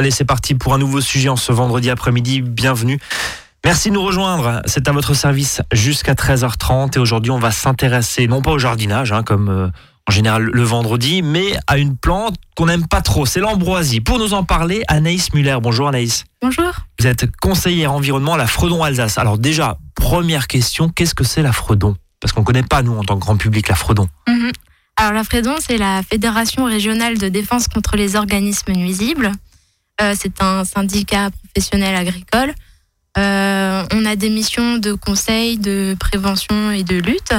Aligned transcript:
Allez, 0.00 0.10
c'est 0.10 0.24
parti 0.24 0.54
pour 0.54 0.72
un 0.72 0.78
nouveau 0.78 1.02
sujet 1.02 1.28
en 1.28 1.36
ce 1.36 1.52
vendredi 1.52 1.90
après-midi. 1.90 2.40
Bienvenue. 2.40 2.98
Merci 3.66 3.90
de 3.90 3.94
nous 3.96 4.02
rejoindre. 4.02 4.62
C'est 4.64 4.88
à 4.88 4.92
votre 4.92 5.12
service 5.12 5.60
jusqu'à 5.72 6.14
13h30 6.14 6.96
et 6.96 6.98
aujourd'hui 6.98 7.30
on 7.30 7.38
va 7.38 7.50
s'intéresser 7.50 8.26
non 8.26 8.40
pas 8.40 8.52
au 8.52 8.58
jardinage 8.58 9.12
hein, 9.12 9.22
comme 9.22 9.50
euh, 9.50 9.68
en 10.08 10.10
général 10.10 10.44
le 10.44 10.62
vendredi, 10.62 11.20
mais 11.20 11.52
à 11.66 11.76
une 11.76 11.98
plante 11.98 12.36
qu'on 12.56 12.64
n'aime 12.64 12.88
pas 12.88 13.02
trop, 13.02 13.26
c'est 13.26 13.40
l'ambroisie. 13.40 14.00
Pour 14.00 14.18
nous 14.18 14.32
en 14.32 14.42
parler, 14.42 14.84
Anaïs 14.88 15.34
Muller. 15.34 15.58
Bonjour 15.60 15.86
Anaïs. 15.86 16.24
Bonjour. 16.40 16.72
Vous 16.98 17.06
êtes 17.06 17.30
conseillère 17.36 17.92
environnement 17.92 18.32
à 18.32 18.38
la 18.38 18.46
Fredon 18.46 18.82
Alsace. 18.82 19.18
Alors 19.18 19.36
déjà, 19.36 19.76
première 19.96 20.46
question, 20.46 20.88
qu'est-ce 20.88 21.14
que 21.14 21.24
c'est 21.24 21.42
la 21.42 21.52
Fredon? 21.52 21.94
Parce 22.20 22.32
qu'on 22.32 22.40
ne 22.40 22.46
connaît 22.46 22.62
pas 22.62 22.80
nous 22.80 22.96
en 22.96 23.04
tant 23.04 23.16
que 23.16 23.20
grand 23.20 23.36
public 23.36 23.68
la 23.68 23.74
Fredon. 23.74 24.08
Mhm. 24.26 24.50
Alors 24.96 25.12
la 25.12 25.24
Fredon, 25.24 25.56
c'est 25.60 25.76
la 25.76 26.02
Fédération 26.02 26.64
régionale 26.64 27.18
de 27.18 27.28
défense 27.28 27.68
contre 27.68 27.96
les 27.96 28.16
organismes 28.16 28.72
nuisibles. 28.72 29.32
Euh, 30.00 30.14
c'est 30.18 30.42
un 30.42 30.64
syndicat 30.64 31.30
professionnel 31.30 31.94
agricole 31.94 32.54
euh, 33.18 33.84
on 33.92 34.04
a 34.04 34.16
des 34.16 34.30
missions 34.30 34.78
de 34.78 34.92
conseil, 34.94 35.58
de 35.58 35.96
prévention 35.98 36.70
et 36.70 36.84
de 36.84 36.96
lutte. 36.96 37.34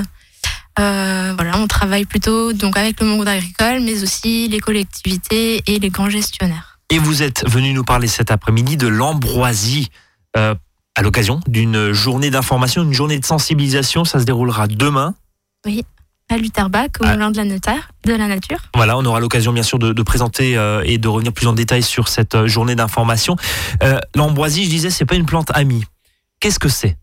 Euh, 0.80 1.34
voilà, 1.36 1.58
on 1.58 1.68
travaille 1.68 2.06
plutôt 2.06 2.54
donc 2.54 2.78
avec 2.78 3.00
le 3.00 3.08
monde 3.08 3.28
agricole, 3.28 3.82
mais 3.82 4.04
aussi 4.04 4.48
les 4.48 4.60
collectivités 4.60 5.64
et 5.68 5.80
les 5.80 5.90
grands 5.90 6.10
gestionnaires. 6.10 6.80
Et 6.90 6.98
vous 6.98 7.24
êtes 7.24 7.50
venu 7.50 7.74
nous 7.74 7.84
parler 7.84 8.08
cet 8.08 8.32
après-midi 8.32 8.78
de 8.78 8.88
l'ambroisie 8.88 9.90
euh, 10.38 10.56
à 10.96 11.02
l'occasion 11.02 11.40
d'une 11.48 11.94
journée 11.94 12.30
d'information, 12.30 12.84
une 12.84 12.94
journée 12.94 13.20
de 13.20 13.26
sensibilisation. 13.26 14.04
Ça 14.04 14.20
se 14.20 14.26
déroulera 14.26 14.68
demain. 14.68 15.16
Oui 15.66 15.84
à 16.32 16.38
Lutherbach, 16.38 16.90
au 17.00 17.06
ah. 17.06 17.16
de 17.16 17.20
la, 17.20 17.30
de 17.30 18.14
la 18.14 18.28
Nature. 18.28 18.60
Voilà, 18.76 18.98
on 18.98 19.06
aura 19.06 19.20
l'occasion 19.20 19.52
bien 19.52 19.64
sûr 19.64 19.80
de, 19.80 20.04
présenter 20.04 20.58
euh, 20.58 20.82
et 20.86 20.98
de 20.98 21.08
revenir 21.08 21.34
plus 21.34 21.48
en 21.48 21.54
détail 21.54 21.84
sur 21.84 22.08
cette 22.08 22.36
euh, 22.36 22.48
journée 22.48 22.76
d'information. 22.76 23.36
Euh, 23.84 24.00
l'ambroisie, 24.16 24.66
je 24.66 24.70
disais, 24.70 24.90
c'est 24.90 25.06
pas 25.06 25.16
une 25.16 25.26
plante 25.26 25.52
amie. 25.54 25.84
Qu'est-ce 26.40 26.60
que 26.60 26.70
c'est? 26.70 26.98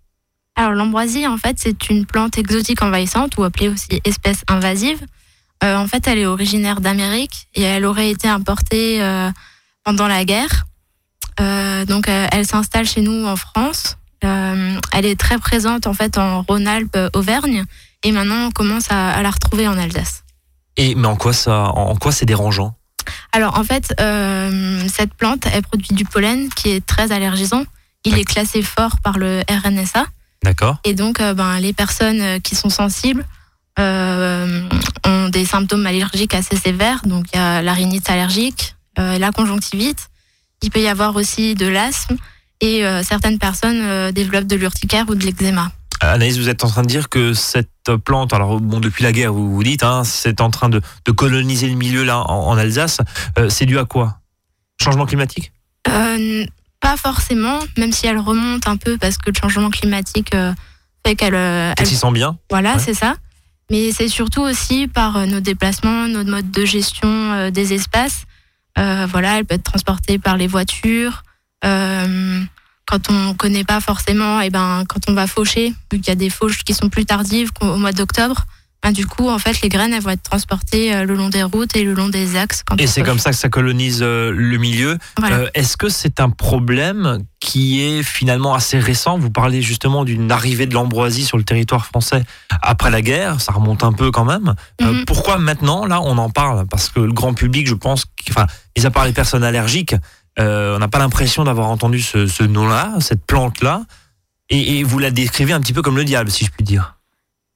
Alors 0.57 0.73
l'ambroisie, 0.73 1.27
en 1.27 1.37
fait, 1.37 1.57
c'est 1.59 1.91
une 1.91 2.07
plante 2.07 2.39
exotique 2.39 2.83
envahissante 2.83 3.37
ou 3.39 3.45
appelée 3.45 3.69
aussi 3.69 4.01
espèce 4.05 4.43
invasive. 4.49 4.99
en 5.63 5.87
fait, 5.87 6.09
elle 6.09 6.19
est 6.19 6.27
originaire 6.27 6.81
d'Amérique 6.81 7.47
et 7.55 7.63
elle 7.63 7.85
aurait 7.85 8.11
été 8.11 8.27
importée 8.27 9.01
pendant 9.85 10.09
la 10.09 10.25
guerre. 10.25 10.67
donc, 11.87 12.09
elle 12.09 12.45
s'installe 12.45 12.89
chez 12.89 13.03
nous 13.03 13.25
en 13.25 13.37
France. 13.37 13.99
elle 14.21 15.07
est 15.07 15.15
très 15.15 15.39
présente 15.39 15.87
en 15.87 15.95
fait 15.95 16.19
en 16.19 16.43
Rhône-Alpes, 16.43 16.99
Auvergne 17.15 17.65
et 18.05 18.13
maintenant, 18.13 18.47
on 18.47 18.51
commence 18.51 18.91
à, 18.91 19.21
la 19.23 19.31
retrouver 19.31 19.67
en 19.67 19.79
Alsace. 19.79 20.25
Et 20.77 20.95
mais 20.95 21.09
en 21.09 21.17
quoi 21.17 21.33
ça, 21.33 21.71
en 21.75 21.97
quoi 21.97 22.13
c'est 22.13 22.27
dérangeant? 22.27 22.77
Alors 23.33 23.59
en 23.59 23.65
fait, 23.65 23.95
euh, 24.01 24.87
cette 24.89 25.15
plante, 25.15 25.47
elle 25.53 25.63
produit 25.63 25.95
du 25.95 26.05
pollen 26.05 26.49
qui 26.51 26.71
est 26.71 26.85
très 26.85 27.13
allergisant. 27.13 27.65
Il 28.05 28.19
est 28.19 28.25
classé 28.25 28.63
fort 28.63 29.01
par 29.03 29.19
le 29.19 29.43
RNSA. 29.49 30.07
D'accord. 30.45 30.79
Et 30.85 30.95
donc, 30.95 31.21
euh, 31.21 31.35
ben, 31.35 31.59
les 31.59 31.73
personnes 31.73 32.21
euh, 32.21 32.39
qui 32.39 32.55
sont 32.55 32.71
sensibles 32.71 33.25
ont 33.81 35.29
des 35.29 35.45
symptômes 35.45 35.87
allergiques 35.87 36.35
assez 36.35 36.57
sévères. 36.57 37.03
Donc, 37.05 37.27
il 37.33 37.37
y 37.37 37.41
a 37.41 37.63
la 37.63 37.73
rhinite 37.75 38.11
allergique, 38.11 38.75
la 38.97 39.31
conjonctivite. 39.31 40.09
Il 40.63 40.73
peut 40.73 40.81
y 40.81 40.89
avoir 40.89 41.15
aussi 41.15 41.55
de 41.55 41.69
l'asthme 41.69 42.17
et 42.61 42.83
certaines 43.05 43.39
personnes 43.39 44.11
développent 44.11 44.49
de 44.49 44.57
l'urticaire 44.57 45.05
ou 45.09 45.15
de 45.15 45.25
l'eczéma. 45.25 45.71
Anaïs, 46.01 46.39
vous 46.39 46.49
êtes 46.49 46.65
en 46.65 46.69
train 46.69 46.83
de 46.83 46.87
dire 46.87 47.09
que 47.09 47.35
cette 47.35 47.97
plante, 48.05 48.33
alors 48.33 48.61
bon, 48.61 48.81
depuis 48.81 49.03
la 49.03 49.13
guerre, 49.13 49.33
vous 49.33 49.53
vous 49.53 49.63
dites, 49.63 49.83
hein, 49.83 50.05
c'est 50.05 50.41
en 50.41 50.51
train 50.51 50.69
de, 50.69 50.81
coloniser 51.17 51.69
le 51.69 51.75
milieu 51.75 52.05
là 52.05 52.21
en, 52.21 52.57
Alsace. 52.57 52.99
Euh, 53.39 53.49
c'est 53.49 53.67
dû 53.67 53.79
à 53.79 53.85
quoi? 53.85 54.21
Changement 54.81 55.07
climatique? 55.07 55.53
Euh, 55.89 56.45
Pas 56.81 56.97
forcément, 56.97 57.59
même 57.77 57.93
si 57.93 58.07
elle 58.07 58.19
remonte 58.19 58.69
un 58.69 58.77
peu 58.77 58.97
parce 58.97 59.19
que 59.19 59.31
le 59.31 59.35
changement 59.35 59.71
climatique 59.71 60.35
euh, 60.35 60.53
fait 61.05 61.17
qu'elle. 61.17 61.35
elle 61.35 61.87
s'y 61.87 61.97
sent 61.97 62.13
bien. 62.13 62.39
Voilà, 62.51 62.79
c'est 62.79 62.95
ça. 62.95 63.17
Mais 63.71 63.93
c'est 63.93 64.09
surtout 64.09 64.43
aussi 64.43 64.89
par 64.89 65.27
nos 65.27 65.41
déplacements, 65.41 66.09
notre 66.09 66.31
mode 66.31 66.51
de 66.51 66.65
gestion 66.65 67.51
des 67.51 67.75
espaces. 67.75 68.25
voilà, 68.77 69.39
elle 69.39 69.45
peut 69.45 69.57
être 69.57 69.65
transportée 69.65 70.19
par 70.19 70.37
les 70.37 70.47
voitures 70.47 71.23
quand 72.89 73.11
on 73.11 73.35
connaît 73.35 73.65
pas 73.65 73.81
forcément, 73.81 74.41
et 74.41 74.47
eh 74.47 74.51
ben 74.51 74.85
quand 74.89 75.01
on 75.09 75.13
va 75.13 75.27
faucher, 75.27 75.75
vu 75.93 76.01
qu'il 76.01 76.09
y 76.09 76.11
a 76.11 76.15
des 76.15 76.31
fauches 76.31 76.65
qui 76.65 76.73
sont 76.73 76.89
plus 76.89 77.05
tardives 77.05 77.51
au 77.61 77.77
mois 77.77 77.93
d'octobre, 77.93 78.47
ben, 78.83 78.93
du 78.93 79.07
coup 79.07 79.29
en 79.29 79.39
fait 79.39 79.61
les 79.61 79.69
graines 79.69 79.93
elles 79.93 80.03
vont 80.03 80.11
être 80.11 80.23
transportées 80.23 80.95
euh, 80.95 81.05
le 81.05 81.17
long 81.17 81.29
des 81.29 81.43
routes 81.43 81.77
et 81.77 81.83
le 81.83 81.95
long 81.95 82.09
des 82.09 82.37
axes. 82.37 82.63
et 82.79 82.87
c'est 82.87 83.03
comme 83.03 83.19
ça 83.19 83.31
que 83.31 83.37
ça 83.37 83.49
colonise 83.49 84.01
euh, 84.03 84.31
le 84.31 84.57
milieu. 84.57 84.97
Euh, 85.23 85.49
est-ce 85.55 85.77
que 85.77 85.89
c'est 85.89 86.21
un 86.21 86.31
problème 86.31 87.25
qui 87.41 87.83
est 87.83 88.03
finalement 88.03 88.55
assez 88.55 88.79
récent? 88.79 89.19
Vous 89.19 89.31
parlez 89.31 89.63
justement 89.63 90.05
d'une 90.05 90.31
arrivée 90.31 90.67
de 90.67 90.75
l'ambroisie 90.75 91.25
sur 91.25 91.37
le 91.37 91.45
territoire 91.45 91.87
français 91.87 92.23
après 92.63 92.91
la 92.91 93.03
guerre, 93.03 93.41
ça 93.41 93.53
remonte 93.53 93.83
un 93.83 93.93
peu 93.93 94.11
quand 94.11 94.25
même. 94.25 94.55
Mhm. 94.81 95.05
Pourquoi 95.07 95.39
maintenant? 95.39 95.85
Là 95.85 96.01
on 96.01 96.17
en 96.17 96.31
parle 96.31 96.67
Parce 96.69 96.89
que 96.89 97.01
le 97.01 97.13
grand 97.13 97.35
public, 97.35 97.67
je 97.67 97.75
pense, 97.75 98.07
enfin, 98.31 98.47
mis 98.77 98.87
à 98.87 98.91
part 98.91 99.07
les 99.07 99.13
personnes 99.13 99.45
allergiques, 99.45 99.97
euh, 100.39 100.77
on 100.77 100.79
n'a 100.79 100.89
pas 100.89 100.99
l'impression 100.99 101.45
d'avoir 101.45 101.69
entendu 101.69 102.01
ce, 102.01 102.43
nom-là, 102.43 102.95
cette 103.01 103.25
plante-là. 103.25 103.83
Et, 104.51 104.83
vous 104.83 104.99
la 104.99 105.11
décrivez 105.11 105.53
un 105.53 105.61
petit 105.61 105.73
peu 105.73 105.83
comme 105.83 105.97
le 105.97 106.05
diable, 106.05 106.31
si 106.31 106.45
je 106.45 106.51
puis 106.51 106.65
dire. 106.65 106.97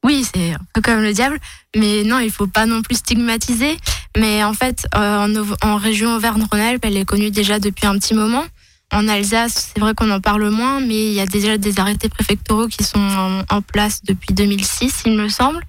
Oui, 0.05 0.27
c'est 0.35 0.53
un 0.53 0.61
peu 0.75 0.83
comme 0.83 1.01
le 1.01 1.13
diable, 1.13 1.39
mais 1.77 2.03
non, 2.03 2.19
il 2.19 2.31
faut 2.31 2.49
pas 2.49 2.67
non 2.67 2.83
plus 2.83 2.97
stigmatiser. 2.97 3.77
Mais 4.17 4.43
en 4.43 4.53
fait, 4.53 4.87
euh, 4.95 5.45
en, 5.63 5.77
région 5.77 6.17
Auvergne-Rhône-Alpes, 6.17 6.85
elle 6.85 6.97
est 6.97 7.05
connue 7.05 7.31
déjà 7.31 7.61
depuis 7.61 7.87
un 7.87 7.99
petit 7.99 8.15
moment. 8.15 8.45
En 8.93 9.09
Alsace, 9.09 9.71
c'est 9.73 9.81
vrai 9.81 9.95
qu'on 9.95 10.11
en 10.11 10.21
parle 10.21 10.51
moins, 10.51 10.81
mais 10.81 11.07
il 11.07 11.13
y 11.13 11.21
a 11.21 11.27
déjà 11.27 11.57
des 11.57 11.79
arrêtés 11.79 12.11
préfectoraux 12.11 12.67
qui 12.67 12.85
sont 12.85 13.45
en, 13.49 13.63
place 13.63 14.03
depuis 14.05 14.35
2006, 14.35 15.05
il 15.07 15.17
me 15.17 15.29
semble. 15.29 15.63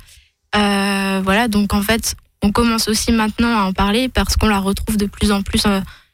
Euh, 0.56 1.22
voilà, 1.24 1.47
donc 1.47 1.74
en 1.74 1.81
fait, 1.81 2.16
on 2.41 2.51
commence 2.51 2.90
aussi 2.90 3.13
maintenant 3.13 3.57
à 3.57 3.63
en 3.63 3.72
parler 3.72 4.09
parce 4.09 4.35
qu'on 4.35 4.47
la 4.47 4.59
retrouve 4.59 4.97
de 4.97 5.06
plus 5.06 5.31
en 5.31 5.41
plus 5.41 5.66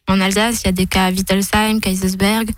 en 0.10 0.20
Alsace, 0.20 0.62
il 0.64 0.66
y 0.66 0.70
a 0.70 0.74
des 0.74 0.88
cas 0.88 1.06
à 1.06 1.12
Wittelsheim, 1.12 1.80
Kaisersberg. 1.80 2.52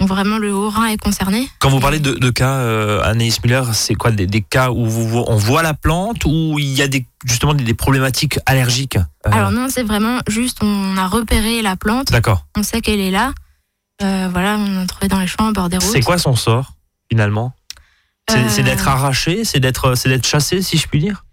Donc 0.00 0.08
vraiment, 0.08 0.38
le 0.38 0.52
Haut-Rhin 0.52 0.86
est 0.86 0.96
concerné. 0.96 1.48
Quand 1.60 1.68
vous 1.68 1.78
parlez 1.78 2.00
de, 2.00 2.30
cas, 2.30 2.56
euh, 2.56 3.00
Anaïs 3.04 3.42
Müller, 3.44 3.62
c'est 3.74 3.94
quoi 3.94 4.10
des, 4.10 4.40
cas 4.40 4.70
où 4.70 4.84
on 4.84 5.36
voit 5.36 5.62
la 5.62 5.74
plante 5.74 6.24
ou 6.24 6.58
il 6.58 6.74
y 6.74 6.82
a 6.82 6.88
des, 6.88 7.06
justement 7.24 7.54
des, 7.54 7.74
problématiques 7.74 8.40
allergiques 8.44 8.96
euh? 8.96 9.30
Alors 9.30 9.52
non, 9.52 9.68
c'est 9.70 9.84
vraiment 9.84 10.18
juste, 10.28 10.58
on 10.62 10.96
a 10.96 11.06
repéré 11.06 11.62
la 11.62 11.76
plante. 11.76 12.10
D'accord. 12.10 12.46
On 12.56 12.64
sait 12.64 12.80
qu'elle 12.80 13.00
est 13.00 13.12
là. 13.12 13.32
Euh, 14.02 14.28
voilà, 14.32 14.56
on 14.58 14.82
a 14.82 14.86
trouvé 14.86 15.06
dans 15.06 15.20
les 15.20 15.28
champs, 15.28 15.48
au 15.48 15.52
bord 15.52 15.68
des 15.68 15.78
routes. 15.78 15.92
C'est 15.92 16.02
quoi 16.02 16.18
son 16.18 16.34
sort, 16.34 16.72
finalement? 17.08 17.52
C'est 18.28 18.62
d'être 18.62 18.88
arraché, 18.88 19.44
c'est 19.44 19.60
d'être 19.60 20.26
chassé, 20.26 20.62
si 20.62 20.78
je 20.78 20.88
puis 20.88 20.98
dire? 20.98 21.23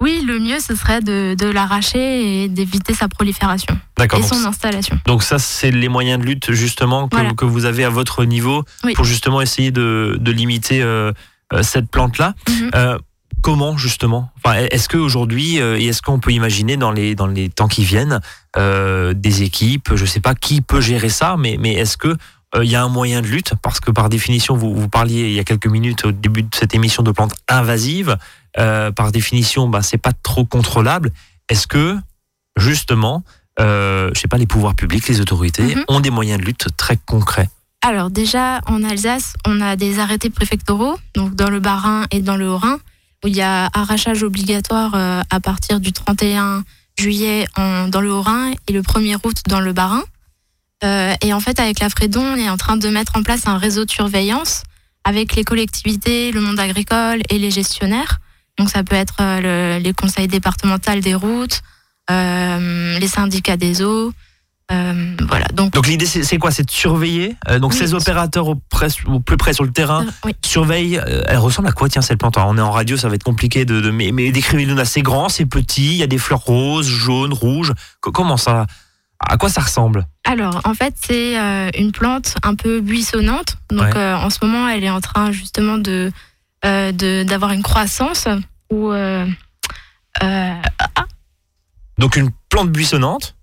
Oui, 0.00 0.22
le 0.26 0.38
mieux, 0.38 0.60
ce 0.60 0.74
serait 0.74 1.00
de, 1.00 1.50
l'arracher 1.50 2.44
et 2.44 2.48
d'éviter 2.48 2.94
sa 2.94 3.08
prolifération 3.08 3.78
et 4.00 4.22
son 4.22 4.46
installation. 4.46 4.98
Donc 5.06 5.22
ça, 5.22 5.38
c'est 5.38 5.70
les 5.70 5.88
moyens 5.88 6.18
de 6.20 6.24
lutte 6.24 6.52
justement 6.52 7.08
que, 7.08 7.44
vous 7.44 7.64
avez 7.66 7.84
à 7.84 7.90
votre 7.90 8.24
niveau 8.24 8.64
pour 8.94 9.04
justement 9.04 9.40
essayer 9.40 9.70
de, 9.70 10.18
limiter 10.24 10.82
euh, 10.82 11.12
euh, 11.52 11.62
cette 11.62 11.90
plante-là. 11.90 12.34
Mhm. 12.48 12.70
Euh, 12.74 12.98
comment 13.42 13.76
justement? 13.76 14.30
Enfin, 14.42 14.66
Est-ce 14.70 14.88
qu'aujourd'hui, 14.88 15.56
et 15.56 15.86
est-ce 15.86 16.00
qu'on 16.02 16.18
peut 16.18 16.32
imaginer 16.32 16.76
dans 16.76 16.92
les, 16.92 17.14
dans 17.14 17.26
les 17.26 17.50
temps 17.50 17.68
qui 17.68 17.84
viennent, 17.84 18.20
des 18.56 19.42
équipes, 19.42 19.90
je 19.94 20.02
ne 20.02 20.08
sais 20.08 20.20
pas 20.20 20.34
qui 20.34 20.62
peut 20.62 20.80
gérer 20.80 21.10
ça, 21.10 21.36
mais, 21.38 21.56
mais 21.58 21.74
est-ce 21.74 21.96
que 21.96 22.16
il 22.60 22.68
y 22.68 22.74
a 22.74 22.82
un 22.82 22.88
moyen 22.88 23.22
de 23.22 23.28
lutte? 23.28 23.54
Parce 23.62 23.78
que 23.78 23.92
par 23.92 24.08
définition, 24.08 24.56
vous, 24.56 24.74
vous 24.74 24.88
parliez 24.88 25.28
il 25.28 25.34
y 25.34 25.38
a 25.38 25.44
quelques 25.44 25.68
minutes 25.68 26.04
au 26.04 26.10
début 26.10 26.42
de 26.42 26.48
cette 26.52 26.74
émission 26.74 27.04
de 27.04 27.12
plantes 27.12 27.34
invasives. 27.48 28.16
Euh, 28.58 28.90
par 28.90 29.12
définition, 29.12 29.68
bah, 29.68 29.82
c'est 29.82 29.98
pas 29.98 30.12
trop 30.12 30.44
contrôlable. 30.44 31.12
Est-ce 31.48 31.66
que, 31.66 31.96
justement, 32.56 33.22
euh, 33.60 34.10
je 34.14 34.20
sais 34.20 34.28
pas, 34.28 34.38
les 34.38 34.46
pouvoirs 34.46 34.74
publics, 34.74 35.06
les 35.08 35.20
autorités 35.20 35.74
mhm. 35.74 35.84
ont 35.88 36.00
des 36.00 36.10
moyens 36.10 36.40
de 36.40 36.46
lutte 36.46 36.66
très 36.76 36.96
concrets? 36.96 37.48
Alors 37.82 38.10
déjà, 38.10 38.60
en 38.66 38.84
Alsace, 38.84 39.34
on 39.46 39.60
a 39.60 39.76
des 39.76 39.98
arrêtés 39.98 40.30
préfectoraux, 40.30 40.98
donc 41.14 41.34
dans 41.34 41.48
le 41.48 41.60
Bas-Rhin 41.60 42.06
et 42.10 42.20
dans 42.20 42.36
le 42.36 42.48
Haut-Rhin, 42.48 42.78
où 43.24 43.28
il 43.28 43.36
y 43.36 43.40
a 43.40 43.70
arrachage 43.72 44.22
obligatoire 44.22 44.94
euh, 44.94 45.22
à 45.30 45.40
partir 45.40 45.80
du 45.80 45.92
31 45.92 46.64
juillet 46.98 47.46
en, 47.56 47.88
dans 47.88 48.00
le 48.00 48.12
Haut-Rhin 48.12 48.52
et 48.68 48.72
le 48.72 48.82
1er 48.82 49.16
août 49.24 49.38
dans 49.48 49.60
le 49.60 49.72
Bas-Rhin. 49.72 50.02
Euh, 50.84 51.14
et 51.22 51.32
en 51.32 51.40
fait, 51.40 51.58
avec 51.58 51.80
la 51.80 51.88
Frédon, 51.88 52.22
on 52.22 52.36
est 52.36 52.50
en 52.50 52.56
train 52.56 52.76
de 52.76 52.88
mettre 52.88 53.16
en 53.16 53.22
place 53.22 53.46
un 53.46 53.58
réseau 53.58 53.84
de 53.84 53.90
surveillance 53.90 54.62
avec 55.04 55.34
les 55.34 55.44
collectivités, 55.44 56.32
le 56.32 56.40
monde 56.42 56.60
agricole 56.60 57.20
et 57.30 57.38
les 57.38 57.50
gestionnaires 57.50 58.20
donc 58.60 58.68
ça 58.68 58.84
peut 58.84 58.94
être 58.94 59.16
euh, 59.20 59.78
les 59.78 59.94
conseils 59.94 60.28
départementaux 60.28 61.00
des 61.00 61.14
routes, 61.14 61.62
euh, 62.10 62.98
les 62.98 63.08
syndicats 63.08 63.56
des 63.56 63.80
eaux. 63.80 64.12
Euh, 64.70 65.16
voilà. 65.26 65.46
Donc, 65.54 65.72
donc 65.72 65.86
l'idée 65.86 66.04
c'est 66.04 66.36
quoi? 66.36 66.50
C'est 66.50 66.64
de 66.64 66.70
surveiller? 66.70 67.36
donc 67.58 67.72
ces 67.72 67.94
opérateurs 67.94 68.48
au, 68.48 68.54
plus 68.54 69.36
près 69.38 69.54
sur 69.54 69.64
le 69.64 69.72
terrain 69.72 70.04
surveillent. 70.44 71.00
elle 71.26 71.38
ressemble 71.38 71.68
à 71.68 71.72
quoi? 71.72 71.88
Tiens 71.88 72.02
cette 72.02 72.18
plante. 72.18 72.36
on 72.36 72.58
est 72.58 72.60
en 72.60 72.70
radio, 72.70 72.98
ça 72.98 73.08
va 73.08 73.14
être 73.14 73.24
compliqué 73.24 73.64
de. 73.64 73.90
mais, 73.90 74.12
mais 74.12 74.30
décrivez-nous. 74.30 74.76
C'est 74.84 75.02
grand, 75.02 75.30
c'est 75.30 75.46
petit. 75.46 75.92
Il 75.92 75.96
y 75.96 76.02
a 76.02 76.06
des 76.06 76.18
fleurs 76.18 76.44
roses, 76.44 76.86
jaunes, 76.86 77.32
rouges. 77.32 77.72
comment 78.02 78.36
ça 78.36 78.66
À 79.18 79.38
quoi 79.38 79.48
ça 79.48 79.62
ressemble? 79.62 80.06
Alors, 80.24 80.60
en 80.64 80.74
fait, 80.74 80.94
c'est 81.02 81.34
une 81.78 81.92
plante 81.92 82.34
un 82.42 82.54
peu 82.54 82.82
buissonnante. 82.82 83.56
Donc, 83.70 83.96
en 83.96 84.28
ce 84.28 84.38
moment, 84.42 84.68
elle 84.68 84.84
est 84.84 84.90
en 84.90 85.00
train 85.00 85.32
justement 85.32 85.78
de 85.78 86.12
d'avoir 86.62 87.52
une 87.52 87.62
croissance 87.62 88.28
où. 88.70 88.92
Ah. 90.20 90.66
Donc, 91.98 92.16
une 92.16 92.30
plante 92.48 92.70
buissonnante? 92.70 93.36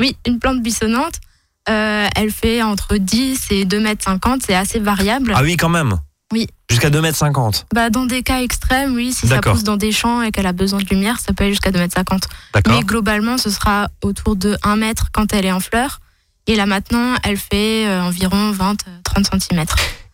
Oui, 0.00 0.16
une 0.26 0.38
plante 0.38 0.62
buissonnante. 0.62 1.20
elle 1.66 2.30
fait 2.30 2.62
entre 2.62 2.96
10 2.96 3.46
et 3.50 3.64
2 3.64 3.80
mètres 3.80 4.04
50. 4.04 4.42
C'est 4.46 4.54
assez 4.54 4.78
variable. 4.78 5.32
Ah 5.34 5.42
oui, 5.42 5.56
quand 5.56 5.68
même. 5.68 5.98
Oui. 6.32 6.48
Jusqu'à 6.70 6.90
2,50 6.90 7.60
m 7.60 7.66
bah, 7.72 7.90
Dans 7.90 8.06
des 8.06 8.22
cas 8.22 8.42
extrêmes, 8.42 8.94
oui. 8.94 9.12
Si 9.12 9.28
ça 9.28 9.40
pousse 9.40 9.62
dans 9.62 9.76
des 9.76 9.92
champs 9.92 10.22
et 10.22 10.32
qu'elle 10.32 10.46
a 10.46 10.52
besoin 10.52 10.80
de 10.80 10.86
lumière, 10.86 11.20
ça 11.20 11.32
peut 11.32 11.44
aller 11.44 11.52
jusqu'à 11.52 11.70
2,50 11.70 12.14
m. 12.14 12.62
Mais 12.66 12.80
globalement, 12.82 13.38
ce 13.38 13.50
sera 13.50 13.88
autour 14.02 14.34
de 14.34 14.56
1 14.62 14.76
mètre 14.76 15.10
quand 15.12 15.32
elle 15.32 15.46
est 15.46 15.52
en 15.52 15.60
fleur. 15.60 16.00
Et 16.46 16.56
là 16.56 16.66
maintenant, 16.66 17.14
elle 17.22 17.36
fait 17.36 17.86
euh, 17.86 18.02
environ 18.02 18.52
20-30 18.52 19.40
cm. 19.40 19.64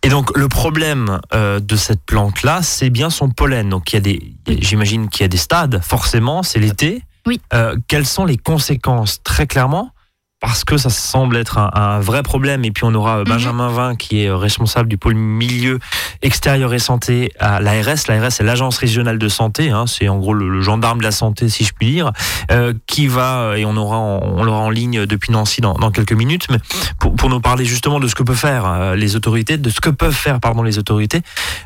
Et 0.02 0.08
donc 0.08 0.36
le 0.36 0.48
problème 0.48 1.20
euh, 1.34 1.60
de 1.60 1.76
cette 1.76 2.02
plante-là, 2.04 2.62
c'est 2.62 2.90
bien 2.90 3.10
son 3.10 3.28
pollen. 3.28 3.68
Donc 3.68 3.92
il 3.92 3.96
y 3.96 3.98
a 3.98 4.00
des, 4.00 4.34
j'imagine 4.60 5.08
qu'il 5.08 5.22
y 5.22 5.24
a 5.24 5.28
des 5.28 5.36
stades. 5.36 5.80
Forcément, 5.82 6.42
c'est 6.42 6.58
l'été. 6.58 7.02
Oui. 7.26 7.40
Euh, 7.52 7.76
quelles 7.86 8.06
sont 8.06 8.24
les 8.24 8.38
conséquences 8.38 9.22
très 9.22 9.46
clairement 9.46 9.92
parce 10.40 10.64
que 10.64 10.78
ça 10.78 10.88
semble 10.88 11.36
être 11.36 11.58
un, 11.58 12.00
vrai 12.00 12.22
problème. 12.22 12.64
Et 12.64 12.70
puis 12.70 12.84
on 12.84 12.94
aura 12.94 13.18
euh, 13.18 13.20
mhm. 13.20 13.28
Benjamin 13.28 13.68
Vin 13.68 13.94
qui 13.94 14.22
est 14.24 14.28
euh, 14.28 14.36
responsable 14.36 14.88
du 14.88 14.96
pôle 14.96 15.14
milieu 15.14 15.78
extérieur 16.22 16.72
et 16.72 16.78
santé 16.78 17.32
à 17.38 17.60
l'ARS. 17.60 18.08
L'ARS 18.08 18.32
c'est 18.32 18.42
l'agence 18.42 18.78
régionale 18.78 19.18
de 19.18 19.28
santé, 19.28 19.70
hein, 19.70 19.86
c'est 19.86 20.08
en 20.08 20.18
gros 20.18 20.34
le, 20.34 20.60
gendarme 20.62 20.98
de 20.98 21.04
la 21.04 21.12
santé 21.12 21.48
si 21.48 21.64
je 21.64 21.72
puis 21.72 21.92
dire, 21.92 22.12
euh, 22.50 22.72
qui 22.86 23.06
va 23.06 23.54
et 23.56 23.64
on 23.64 23.76
aura 23.76 23.98
on 23.98 24.42
l'aura 24.42 24.60
en 24.60 24.70
ligne 24.70 25.06
depuis 25.06 25.32
Nancy 25.32 25.60
dans, 25.60 25.74
dans 25.74 25.90
quelques 25.90 26.12
minutes, 26.12 26.46
mais 26.50 26.58
pour, 26.98 27.14
pour, 27.14 27.28
nous 27.28 27.40
parler 27.40 27.64
justement 27.64 28.00
de 28.00 28.08
ce 28.08 28.14
que 28.14 28.22
peuvent 28.22 28.36
faire 28.36 28.94
les 28.96 29.16
autorités, 29.16 29.58
de 29.58 29.70
ce 29.70 29.80
que 29.80 29.90
peuvent 29.90 30.14
faire 30.14 30.40
pardon 30.40 30.62
les 30.62 30.78
autorités. 30.78 31.22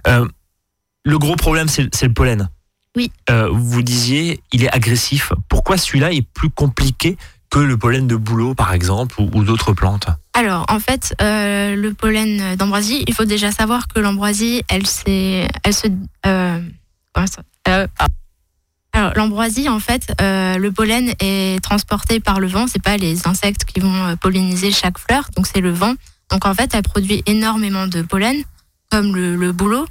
le 0.07 1.19
gros 1.19 1.37
problème 1.37 1.69
c'est 1.69 2.03
le 2.03 2.13
pollen. 2.13 2.49
Oui. 2.97 3.11
vous 3.51 3.83
disiez, 3.83 4.41
il 4.53 4.65
est 4.65 4.71
agressif. 4.71 5.33
Pourquoi 5.49 5.77
celui-là 5.77 6.13
est 6.13 6.23
plus 6.23 6.51
compliqué 6.51 7.17
que 7.55 7.61
le 7.61 7.77
pollen 7.77 8.09
de 8.09 8.17
bouleau, 8.17 8.57
par 8.57 8.73
exemple, 8.73 9.15
ou, 9.21 9.45
d'autres 9.45 9.73
plantes 9.75 10.09
Alors, 10.33 10.67
en 10.69 10.81
fait, 10.81 11.15
euh, 11.23 11.77
le 11.77 11.95
pollen 11.95 12.57
d'ambroisie, 12.57 13.05
il 13.07 13.15
faut 13.15 13.27
déjà 13.27 13.53
savoir 13.53 13.87
que 13.87 14.01
l'ambroisie, 14.01 14.65
elle, 14.69 14.83
elle 15.63 15.73
se... 15.73 15.87
Euh, 16.27 16.61
euh, 17.69 17.87
alors, 18.93 19.13
l'ambroisie, 19.15 19.69
en 19.69 19.79
fait, 19.79 20.13
le 20.19 20.69
pollen 20.71 21.15
est 21.21 21.63
transporté 21.63 22.19
par 22.19 22.41
le 22.41 22.49
vent. 22.49 22.67
C'est 22.67 22.83
pas 22.83 22.97
les 22.97 23.29
insectes 23.29 23.65
qui 23.65 23.79
vont 23.79 24.17
polliniser 24.17 24.73
chaque 24.73 24.99
fleur, 24.99 25.29
donc 25.37 25.47
c'est 25.47 25.61
le 25.61 25.71
vent. 25.71 25.95
Donc, 26.33 26.47
en 26.47 26.55
fait, 26.55 26.75
elle 26.75 26.83
produit 26.83 27.23
énormément 27.27 27.87
de 27.87 28.03
pollen, 28.03 28.43
comme 28.91 29.15
le, 29.15 29.37
le 29.37 29.53
bouleau. 29.53 29.87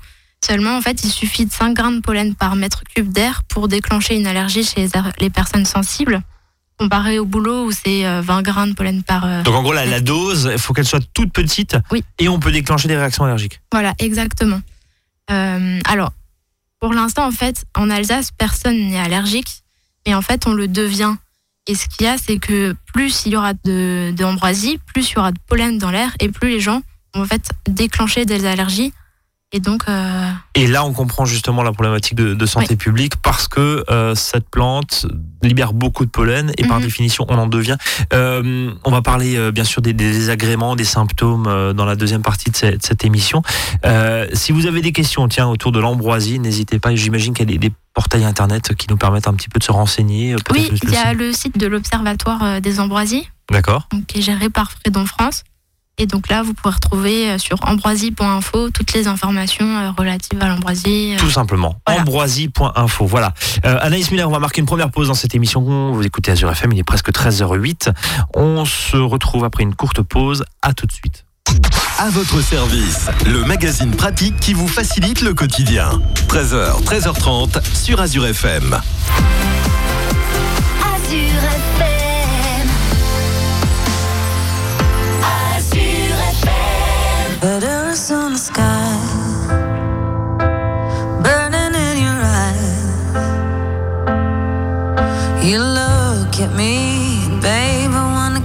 Seulement, 0.45 0.75
en 0.75 0.81
fait, 0.81 1.05
il 1.05 1.11
suffit 1.11 1.45
de 1.45 1.53
5 1.53 1.73
grammes 1.73 1.97
de 1.97 2.01
pollen 2.01 2.35
par 2.35 2.57
mètre 2.57 2.83
cube 2.93 3.13
d'air 3.13 3.43
pour 3.47 3.69
déclencher 3.69 4.17
une 4.17 4.27
allergie 4.27 4.65
chez 4.65 4.89
les 5.21 5.29
personnes 5.29 5.65
sensibles 5.65 6.21
comparé 6.77 7.19
au 7.19 7.25
boulot 7.25 7.65
où 7.65 7.71
c'est 7.71 8.03
20 8.03 8.39
euh, 8.39 8.41
grains 8.41 8.67
de 8.67 8.73
pollen 8.73 9.03
par. 9.03 9.25
Euh, 9.25 9.43
Donc 9.43 9.55
en 9.55 9.63
gros, 9.63 9.73
la, 9.73 9.99
dose, 9.99 10.49
il 10.51 10.59
faut 10.59 10.73
qu'elle 10.73 10.85
soit 10.85 11.03
toute 11.13 11.31
petite. 11.31 11.77
Oui. 11.91 12.03
Et 12.19 12.29
on 12.29 12.39
peut 12.39 12.51
déclencher 12.51 12.87
des 12.87 12.97
réactions 12.97 13.23
allergiques. 13.23 13.61
Voilà, 13.71 13.93
exactement. 13.99 14.61
Euh, 15.31 15.79
alors, 15.85 16.11
pour 16.79 16.93
l'instant, 16.93 17.25
en 17.25 17.31
fait, 17.31 17.65
en 17.75 17.89
Alsace, 17.89 18.31
personne 18.31 18.77
n'est 18.89 18.99
allergique, 18.99 19.63
mais 20.05 20.13
en 20.13 20.21
fait, 20.21 20.47
on 20.47 20.53
le 20.53 20.67
devient. 20.67 21.15
Et 21.67 21.75
ce 21.75 21.87
qu'il 21.87 22.05
y 22.05 22.09
a, 22.09 22.17
c'est 22.17 22.39
que 22.39 22.75
plus 22.93 23.25
il 23.25 23.33
y 23.33 23.37
aura 23.37 23.53
d'ambroisie, 23.53 24.79
plus 24.93 25.11
il 25.11 25.13
y 25.15 25.19
aura 25.19 25.31
de 25.31 25.39
pollen 25.47 25.77
dans 25.77 25.91
l'air, 25.91 26.13
et 26.19 26.27
plus 26.27 26.49
les 26.49 26.59
gens 26.59 26.81
vont 27.13 27.21
en 27.21 27.25
fait 27.25 27.51
déclencher 27.67 28.25
des 28.25 28.45
allergies 28.45 28.91
et 29.53 29.59
donc. 29.59 29.83
Euh, 29.87 30.31
et 30.55 30.67
là, 30.67 30.83
on 30.83 30.91
comprend 30.91 31.25
justement 31.25 31.63
la 31.63 31.71
problématique 31.71 32.15
de, 32.15 32.45
santé 32.45 32.75
publique 32.75 33.15
parce 33.17 33.47
que 33.47 33.85
euh, 33.89 34.15
cette 34.15 34.49
plante 34.49 35.05
libère 35.41 35.73
beaucoup 35.73 36.05
de 36.05 36.09
pollen 36.09 36.51
et 36.57 36.65
par 36.67 36.79
mhm. 36.79 36.85
définition, 36.85 37.25
on 37.29 37.37
en 37.37 37.47
devient. 37.47 37.77
Euh, 38.11 38.71
on 38.83 38.91
va 38.91 39.01
parler 39.01 39.51
bien 39.51 39.63
sûr 39.63 39.81
des, 39.81 39.93
désagréments, 39.93 40.75
des 40.75 40.83
symptômes 40.83 41.73
dans 41.73 41.85
la 41.85 41.95
deuxième 41.95 42.21
partie 42.21 42.49
de 42.49 42.55
cette, 42.55 43.05
émission. 43.05 43.41
si 44.33 44.51
vous 44.51 44.65
avez 44.65 44.81
des 44.81 44.91
questions, 44.91 45.27
tiens, 45.27 45.47
autour 45.47 45.71
de 45.71 45.79
l'ambroisie, 45.79 46.39
n'hésitez 46.39 46.79
pas. 46.79 46.93
J'imagine 46.95 47.33
qu'il 47.33 47.49
y 47.49 47.55
a 47.55 47.57
des, 47.57 47.71
portails 47.93 48.25
internet 48.25 48.73
qui 48.73 48.87
nous 48.89 48.97
permettent 48.97 49.27
un 49.27 49.35
petit 49.35 49.49
peu 49.49 49.59
de 49.59 49.63
se 49.63 49.71
renseigner. 49.71 50.35
Oui, 50.51 50.71
il 50.81 50.89
y 50.89 50.95
a 50.95 51.13
le 51.13 51.31
site 51.31 51.59
de 51.59 51.67
l'Observatoire 51.67 52.59
des 52.59 52.79
ambroisies. 52.79 53.29
D'accord. 53.51 53.87
Qui 54.07 54.17
est 54.17 54.21
géré 54.23 54.49
par 54.49 54.71
Frédon 54.71 55.05
France. 55.05 55.43
Et 55.99 56.07
donc 56.07 56.27
là, 56.29 56.41
vous 56.41 56.53
pouvez 56.53 56.73
retrouver 56.73 57.29
euh, 57.29 57.37
sur 57.37 57.57
ambroisie.info 57.67 58.71
toutes 58.71 58.93
les 58.93 59.07
informations 59.07 59.77
euh, 59.77 59.91
relatives 59.91 60.41
à 60.41 60.47
l'ambroisie. 60.47 61.13
Euh. 61.13 61.19
Tout 61.19 61.29
simplement, 61.29 61.75
ambroisie.info. 61.85 63.05
Voilà. 63.05 63.33
Anaïs 63.63 64.09
Miller, 64.09 64.27
on 64.27 64.31
va 64.31 64.39
marquer 64.39 64.61
une 64.61 64.65
première 64.65 64.89
pause 64.89 65.09
dans 65.09 65.13
cette 65.13 65.35
émission. 65.35 65.91
Vous 65.93 66.03
écoutez 66.03 66.31
Azure 66.31 66.51
FM, 66.51 66.73
il 66.73 66.79
est 66.79 66.83
presque 66.83 67.11
13h08. 67.11 67.93
On 68.33 68.65
se 68.65 68.97
retrouve 68.97 69.43
après 69.43 69.63
une 69.63 69.75
courte 69.75 70.01
pause. 70.01 70.45
À 70.61 70.73
tout 70.73 70.87
de 70.87 70.91
suite. 70.91 71.25
À 71.99 72.09
votre 72.09 72.41
service, 72.41 73.07
le 73.27 73.43
magazine 73.45 73.91
pratique 73.91 74.39
qui 74.39 74.53
vous 74.53 74.67
facilite 74.67 75.21
le 75.21 75.35
quotidien. 75.35 76.01
13h, 76.27 76.83
13h30 76.83 77.63
sur 77.75 78.01
Azure 78.01 78.25
FM. 78.25 78.81
Azure 80.81 81.43
FM. 81.79 81.92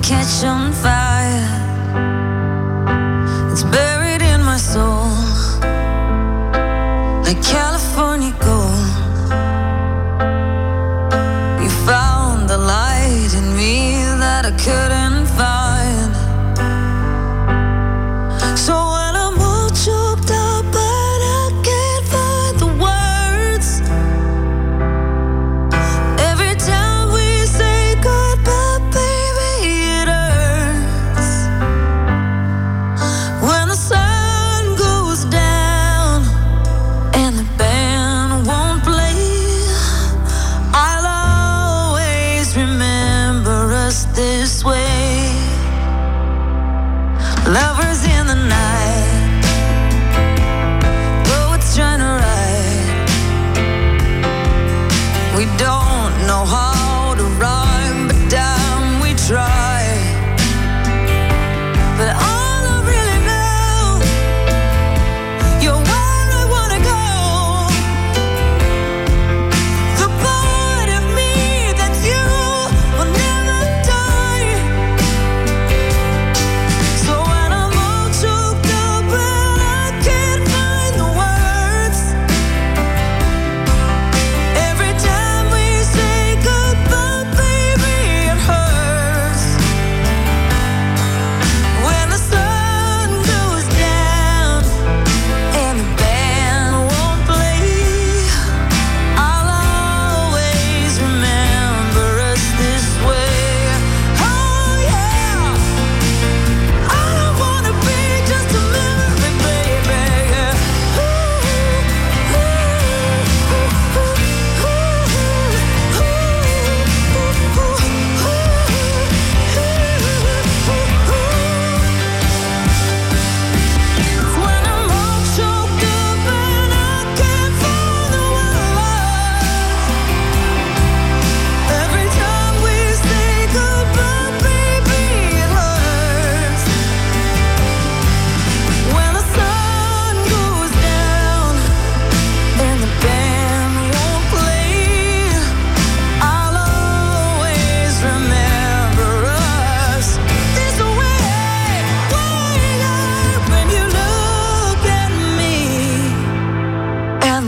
Catch 0.08 0.42
on 0.42 0.72
fire. 0.72 0.97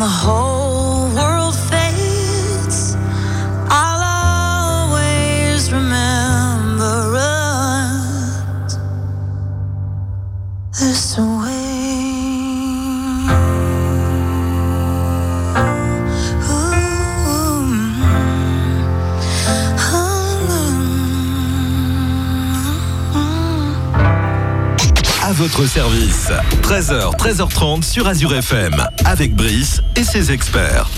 the 0.00 0.08
whole 0.08 0.59
votre 25.60 25.72
service. 25.72 26.30
13h, 26.62 27.18
13h30 27.18 27.82
sur 27.82 28.08
Azure 28.08 28.34
FM, 28.34 28.82
avec 29.04 29.34
Brice 29.34 29.82
et 29.94 30.04
ses 30.04 30.32
experts. 30.32 30.88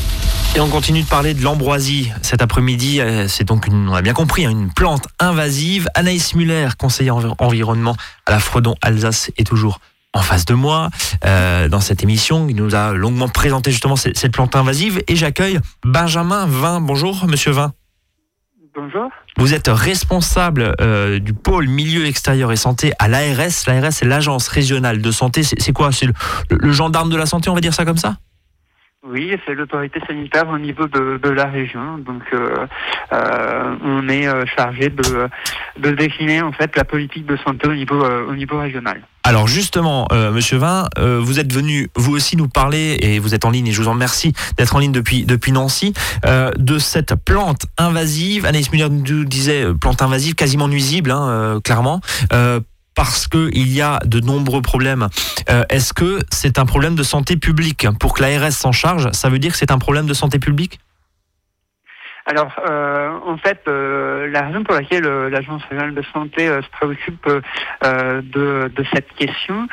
Et 0.54 0.60
on 0.60 0.68
continue 0.68 1.02
de 1.02 1.08
parler 1.08 1.34
de 1.34 1.42
l'ambroisie 1.42 2.12
cet 2.22 2.42
après-midi. 2.42 3.00
Euh, 3.00 3.26
c'est 3.26 3.42
donc, 3.42 3.66
une, 3.66 3.88
on 3.88 3.94
a 3.94 4.02
bien 4.02 4.12
compris, 4.12 4.44
hein, 4.44 4.50
une 4.50 4.72
plante 4.72 5.08
invasive. 5.18 5.88
Anaïs 5.94 6.36
Muller, 6.36 6.68
conseillère 6.78 7.16
environnement 7.40 7.96
à 8.24 8.30
la 8.30 8.38
Fredon 8.38 8.76
Alsace, 8.82 9.32
est 9.36 9.44
toujours 9.44 9.80
en 10.12 10.22
face 10.22 10.44
de 10.44 10.54
moi 10.54 10.90
euh, 11.24 11.68
dans 11.68 11.80
cette 11.80 12.04
émission. 12.04 12.46
Il 12.48 12.54
nous 12.54 12.76
a 12.76 12.92
longuement 12.92 13.28
présenté 13.28 13.72
justement 13.72 13.96
cette 13.96 14.32
plante 14.32 14.54
invasive. 14.54 15.02
Et 15.08 15.16
j'accueille 15.16 15.58
Benjamin 15.84 16.46
Vin. 16.46 16.80
Bonjour, 16.80 17.26
monsieur 17.26 17.50
Vin. 17.50 17.72
Bonjour. 18.74 19.10
Vous 19.36 19.52
êtes 19.52 19.68
responsable 19.68 20.74
euh, 20.80 21.18
du 21.18 21.34
pôle 21.34 21.68
milieu 21.68 22.06
extérieur 22.06 22.52
et 22.52 22.56
santé 22.56 22.92
à 22.98 23.06
l'ARS. 23.06 23.66
L'ARS, 23.66 23.92
c'est 23.92 24.06
l'agence 24.06 24.48
régionale 24.48 25.02
de 25.02 25.10
santé. 25.10 25.42
C'est 25.42 25.72
quoi? 25.72 25.92
C'est 25.92 26.06
le, 26.06 26.72
gendarme 26.72 27.10
de 27.10 27.16
la 27.16 27.26
santé, 27.26 27.50
on 27.50 27.54
va 27.54 27.60
dire 27.60 27.74
ça 27.74 27.84
comme 27.84 27.98
ça? 27.98 28.16
Oui, 29.06 29.36
c'est 29.44 29.54
l'autorité 29.54 30.00
sanitaire 30.06 30.48
au 30.48 30.58
niveau 30.58 30.86
de, 30.86 31.28
la 31.28 31.46
région. 31.46 31.98
Donc, 31.98 32.22
euh, 32.32 32.66
euh, 33.12 33.76
on 33.84 34.08
est 34.08 34.26
chargé 34.56 34.88
de, 34.88 35.28
de 35.78 35.90
décliner 35.90 36.40
en 36.40 36.52
fait 36.52 36.74
la 36.74 36.84
politique 36.84 37.26
de 37.26 37.36
santé 37.36 37.68
au 37.68 37.74
niveau, 37.74 38.02
au 38.02 38.34
niveau 38.34 38.58
régional. 38.58 39.02
Alors 39.24 39.46
justement, 39.46 40.08
euh, 40.12 40.32
Monsieur 40.32 40.58
Vin, 40.58 40.88
euh, 40.98 41.20
vous 41.22 41.38
êtes 41.38 41.52
venu 41.52 41.88
vous 41.94 42.12
aussi 42.12 42.36
nous 42.36 42.48
parler 42.48 42.98
et 43.00 43.18
vous 43.20 43.34
êtes 43.34 43.44
en 43.44 43.50
ligne 43.50 43.68
et 43.68 43.72
je 43.72 43.80
vous 43.80 43.88
en 43.88 43.92
remercie 43.92 44.32
d'être 44.56 44.74
en 44.74 44.80
ligne 44.80 44.92
depuis 44.92 45.24
depuis 45.24 45.52
Nancy 45.52 45.94
euh, 46.26 46.50
de 46.58 46.78
cette 46.78 47.14
plante 47.14 47.66
invasive. 47.78 48.46
Anaïs 48.46 48.72
Muller 48.72 48.88
nous 48.90 49.24
disait 49.24 49.64
plante 49.80 50.02
invasive, 50.02 50.34
quasiment 50.34 50.66
nuisible, 50.66 51.10
hein, 51.12 51.60
clairement. 51.62 52.00
parce 52.94 53.26
qu'il 53.28 53.72
y 53.72 53.80
a 53.80 54.00
de 54.04 54.20
nombreux 54.20 54.60
problèmes. 54.60 55.08
Est-ce 55.70 55.92
que 55.92 56.18
c'est 56.30 56.58
un 56.58 56.66
problème 56.66 56.94
de 56.94 57.02
santé 57.02 57.36
publique? 57.36 57.86
Pour 57.98 58.14
que 58.14 58.22
l'ARS 58.22 58.52
s'en 58.52 58.72
charge, 58.72 59.08
ça 59.12 59.28
veut 59.28 59.38
dire 59.38 59.52
que 59.52 59.58
c'est 59.58 59.70
un 59.70 59.78
problème 59.78 60.06
de 60.06 60.14
santé 60.14 60.38
publique? 60.38 60.78
Alors, 62.24 62.52
euh, 62.68 63.10
en 63.26 63.36
fait, 63.36 63.62
euh, 63.66 64.28
la 64.30 64.42
raison 64.42 64.62
pour 64.62 64.74
laquelle 64.74 65.06
euh, 65.06 65.28
l'Agence 65.28 65.62
régionale 65.64 65.94
de 65.94 66.02
santé 66.12 66.46
se 66.46 66.70
préoccupe 66.70 67.28
de, 67.82 68.22
de, 68.68 68.84
cette 68.92 69.12
question, 69.14 69.66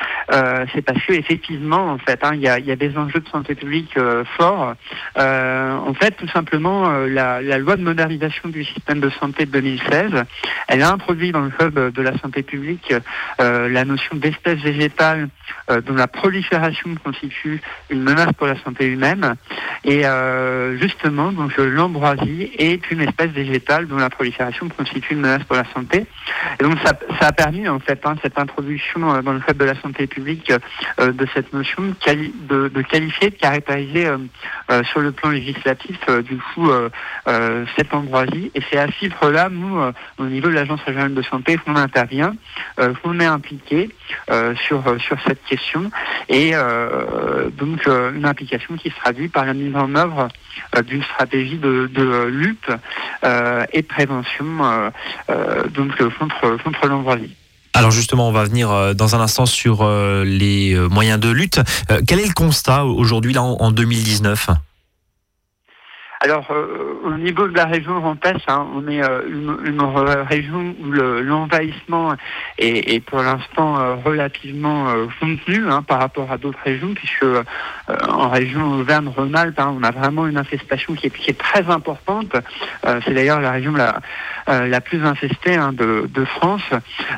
c'est 0.73 0.81
parce 0.81 1.03
que 1.05 1.13
effectivement, 1.13 1.91
en 1.91 1.97
fait, 1.97 2.23
hein, 2.23 2.31
il 2.33 2.41
y, 2.41 2.47
a, 2.47 2.59
y, 2.59 2.71
a, 2.71 2.75
des 2.75 2.97
enjeux 2.97 3.19
de 3.19 3.29
santé 3.29 3.55
publique 3.55 3.97
forts. 4.37 4.73
en 5.15 5.93
fait, 5.93 6.11
tout 6.11 6.27
simplement, 6.29 6.89
la, 6.89 7.41
la, 7.41 7.57
loi 7.57 7.75
de 7.75 7.83
modernisation 7.83 8.49
du 8.49 8.63
système 8.63 8.99
de 8.99 9.09
santé 9.09 9.45
de 9.45 9.51
2016, 9.51 10.23
elle 10.67 10.81
a 10.81 10.91
introduit 10.91 11.31
dans 11.31 11.41
le 11.41 11.49
code 11.49 11.73
de 11.73 12.01
la 12.01 12.17
santé 12.19 12.43
publique 12.43 12.93
la 13.39 13.85
notion 13.85 14.15
d'espèce 14.15 14.59
végétale 14.59 15.29
dont 15.67 15.95
la 15.95 16.07
prolifération 16.07 16.95
constitue 17.03 17.61
une 17.89 18.01
menace 18.01 18.33
pour 18.33 18.47
la 18.47 18.57
santé 18.63 18.87
humaine. 18.87 19.35
Et 19.83 20.03
justement, 20.79 21.31
donc 21.31 21.55
l'ambroisie 21.57 22.39
est 22.57 22.91
une 22.91 23.01
espèce 23.01 23.31
végétale 23.31 23.87
dont 23.87 23.97
la 23.97 24.09
prolifération 24.09 24.69
constitue 24.69 25.13
une 25.13 25.21
menace 25.21 25.43
pour 25.43 25.55
la 25.55 25.65
santé. 25.73 26.05
Et 26.59 26.63
donc 26.63 26.77
ça, 26.83 26.93
a 27.27 27.31
permis 27.31 27.67
en 27.67 27.79
fait 27.79 27.99
hein, 28.05 28.15
cette 28.21 28.37
introduction 28.39 29.13
euh, 29.13 29.21
dans 29.21 29.33
le 29.33 29.39
code 29.39 29.57
de 29.57 29.65
la 29.65 29.79
santé 29.81 30.07
publique 30.07 30.51
euh, 30.99 31.11
de 31.11 31.27
cette 31.33 31.53
notion 31.53 31.83
de, 31.83 32.67
de, 32.67 32.81
qualifier, 32.81 33.29
de 33.29 33.35
caractériser 33.35 34.07
euh, 34.07 34.83
sur 34.83 34.99
le 35.01 35.11
plan 35.11 35.29
législatif 35.29 35.97
du 36.23 36.37
coup 36.37 36.69
cette 37.77 37.93
ambroisie. 37.93 38.51
Et 38.55 38.61
c'est 38.69 38.77
à 38.77 38.87
ce 38.87 38.99
titre-là, 38.99 39.49
nous, 39.49 39.79
au 40.17 40.25
niveau 40.25 40.47
de 40.47 40.53
l'agence 40.53 40.81
régionale 40.83 41.13
de 41.13 41.21
santé, 41.21 41.57
qu'on 41.57 41.75
intervient, 41.75 42.35
qu'on 43.03 43.19
est 43.19 43.25
impliqué 43.25 43.89
sur 44.55 44.83
sur 44.99 45.17
cette 45.25 45.43
question 45.43 45.91
et 46.27 46.53
donc 47.57 47.85
une 47.87 48.25
implication 48.25 48.75
qui 48.77 48.89
se 48.89 48.95
traduit 48.95 49.27
par 49.27 49.45
la 49.45 49.53
mise 49.53 49.75
en 49.75 49.93
œuvre 49.95 50.27
d'une 50.85 51.03
stratégie 51.03 51.57
de, 51.57 51.89
de 51.91 52.28
lutte 52.29 52.69
euh, 53.23 53.65
et 53.73 53.83
prévention 53.83 54.45
euh, 54.63 54.89
euh, 55.29 55.63
contre, 56.17 56.57
contre. 56.63 57.19
Alors 57.73 57.91
justement, 57.91 58.27
on 58.27 58.31
va 58.31 58.43
venir 58.43 58.95
dans 58.95 59.15
un 59.15 59.21
instant 59.21 59.45
sur 59.45 59.87
les 60.23 60.75
moyens 60.89 61.19
de 61.19 61.29
lutte. 61.29 61.61
Quel 62.07 62.19
est 62.19 62.27
le 62.27 62.33
constat 62.33 62.85
aujourd'hui 62.85 63.33
là 63.33 63.43
en 63.43 63.71
2019 63.71 64.49
alors, 66.21 66.47
euh, 66.51 66.99
au 67.05 67.13
niveau 67.13 67.47
de 67.47 67.55
la 67.55 67.63
région 67.63 67.97
Grand 67.97 68.17
hein, 68.25 68.67
on 68.75 68.85
est 68.89 69.01
euh, 69.01 69.21
une, 69.29 69.81
région 70.27 70.75
où 70.81 70.91
l'envahissement 70.91 72.13
est, 72.57 72.99
pour 73.05 73.21
l'instant 73.21 73.79
euh, 73.79 73.95
relativement 73.95 74.87
contenu 75.21 75.69
hein, 75.69 75.81
par 75.81 75.99
rapport 75.99 76.29
à 76.29 76.37
d'autres 76.37 76.59
régions, 76.65 76.93
puisque 76.93 77.25
en 78.09 78.29
région 78.29 78.79
Auvergne-Rhône-Alpes, 78.79 79.59
hein, 79.59 79.73
on 79.79 79.81
a 79.81 79.91
vraiment 79.91 80.27
une 80.27 80.37
infestation 80.37 80.93
qui 80.93 81.07
est, 81.07 81.37
très 81.37 81.69
importante. 81.69 82.35
c'est 82.83 83.13
d'ailleurs 83.13 83.39
la 83.39 83.51
région 83.51 83.73
la, 83.73 84.81
plus 84.81 85.05
infestée 85.05 85.57
de, 85.73 86.07
de, 86.07 86.25
France. 86.25 86.63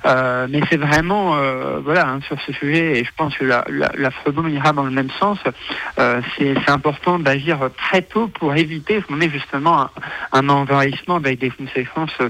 mais 0.06 0.62
c'est 0.70 0.78
vraiment, 0.78 1.36
voilà, 1.84 2.20
sur 2.28 2.40
ce 2.42 2.54
sujet, 2.54 3.00
et 3.00 3.04
je 3.04 3.12
pense 3.18 3.36
que 3.36 3.46
la, 3.46 3.66
la, 3.70 4.12
ira 4.50 4.74
dans 4.74 4.84
le 4.84 4.92
même 4.92 5.10
sens, 5.20 5.40
c'est 6.38 6.70
important 6.70 7.20
d'agir 7.20 7.70
très 7.78 8.04
tôt 8.04 8.28
pour 8.28 8.54
éviter 8.56 8.91
on 9.10 9.22
est 9.22 9.30
justement 9.30 9.90
un, 10.32 10.50
envahissement 10.50 11.16
avec 11.16 11.40
des 11.40 11.50
conséquences 11.50 12.10
euh, 12.20 12.30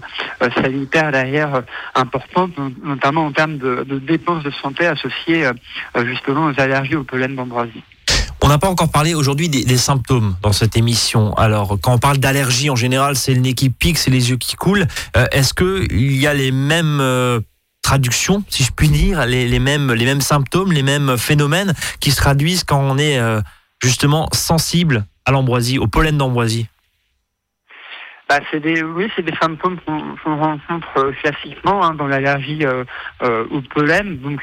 sanitaires 0.56 1.12
derrière 1.12 1.56
euh, 1.56 1.62
importantes, 1.96 2.52
notamment 2.84 3.26
en 3.26 3.32
termes 3.32 3.58
de, 3.58 3.84
dépenses 4.00 4.44
de 4.44 4.52
santé 4.52 4.86
associées 4.86 5.46
euh, 5.46 6.06
justement 6.06 6.46
aux 6.46 6.60
allergies 6.60 6.96
au 6.96 7.04
pollen 7.04 7.36
d'ambroisie. 7.36 7.84
On 8.44 8.50
n'a 8.50 8.58
pas 8.58 8.70
encore 8.70 8.92
parlé 8.92 9.14
aujourd'hui 9.14 9.50
des, 9.50 9.78
symptômes 9.78 10.36
dans 10.42 10.52
cette 10.52 10.76
émission. 10.76 11.34
Alors, 11.36 11.78
quand 11.80 11.94
on 11.94 12.00
parle 12.00 12.18
d'allergie 12.18 12.70
en 12.72 12.76
général, 12.76 13.16
c'est 13.16 13.34
le 13.34 13.40
nez 13.40 13.54
qui 13.54 13.70
pique, 13.70 14.00
c'est 14.00 14.10
les 14.10 14.32
yeux 14.32 14.38
qui 14.38 14.56
coulent. 14.56 14.88
Est-ce 15.32 15.54
qu'il 15.54 16.18
y 16.18 16.26
a 16.26 16.34
les 16.34 16.52
mêmes 16.52 17.44
traductions, 17.84 18.44
si 18.50 18.64
je 18.64 18.72
puis 18.72 18.90
dire, 18.90 19.28
les, 19.28 19.60
mêmes, 19.60 19.94
les 19.94 20.06
mêmes 20.06 20.22
symptômes, 20.22 20.72
les 20.72 20.82
mêmes 20.82 21.18
phénomènes 21.18 21.76
qui 22.00 22.10
se 22.10 22.18
traduisent 22.18 22.64
quand 22.64 22.80
on 22.80 22.98
est 22.98 23.20
justement 23.80 24.28
sensible 24.34 25.06
à 25.26 25.32
l'ambroisie, 25.32 25.80
au 25.80 25.88
pollen 25.88 26.18
d'ambroisie 26.18 26.68
bah, 28.32 28.40
c'est 28.50 28.62
des, 28.62 28.82
oui, 28.82 29.12
c'est 29.14 29.24
des 29.24 29.36
symptômes 29.42 29.78
qu'on 29.86 30.38
rencontre 30.38 30.88
euh, 31.00 31.12
classiquement 31.22 31.84
hein, 31.84 31.96
dans 31.96 32.08
l'allergie 32.08 32.66
euh, 32.66 32.86
euh, 33.24 33.46
au 33.52 33.60
pollen. 33.62 34.20
Donc, 34.20 34.42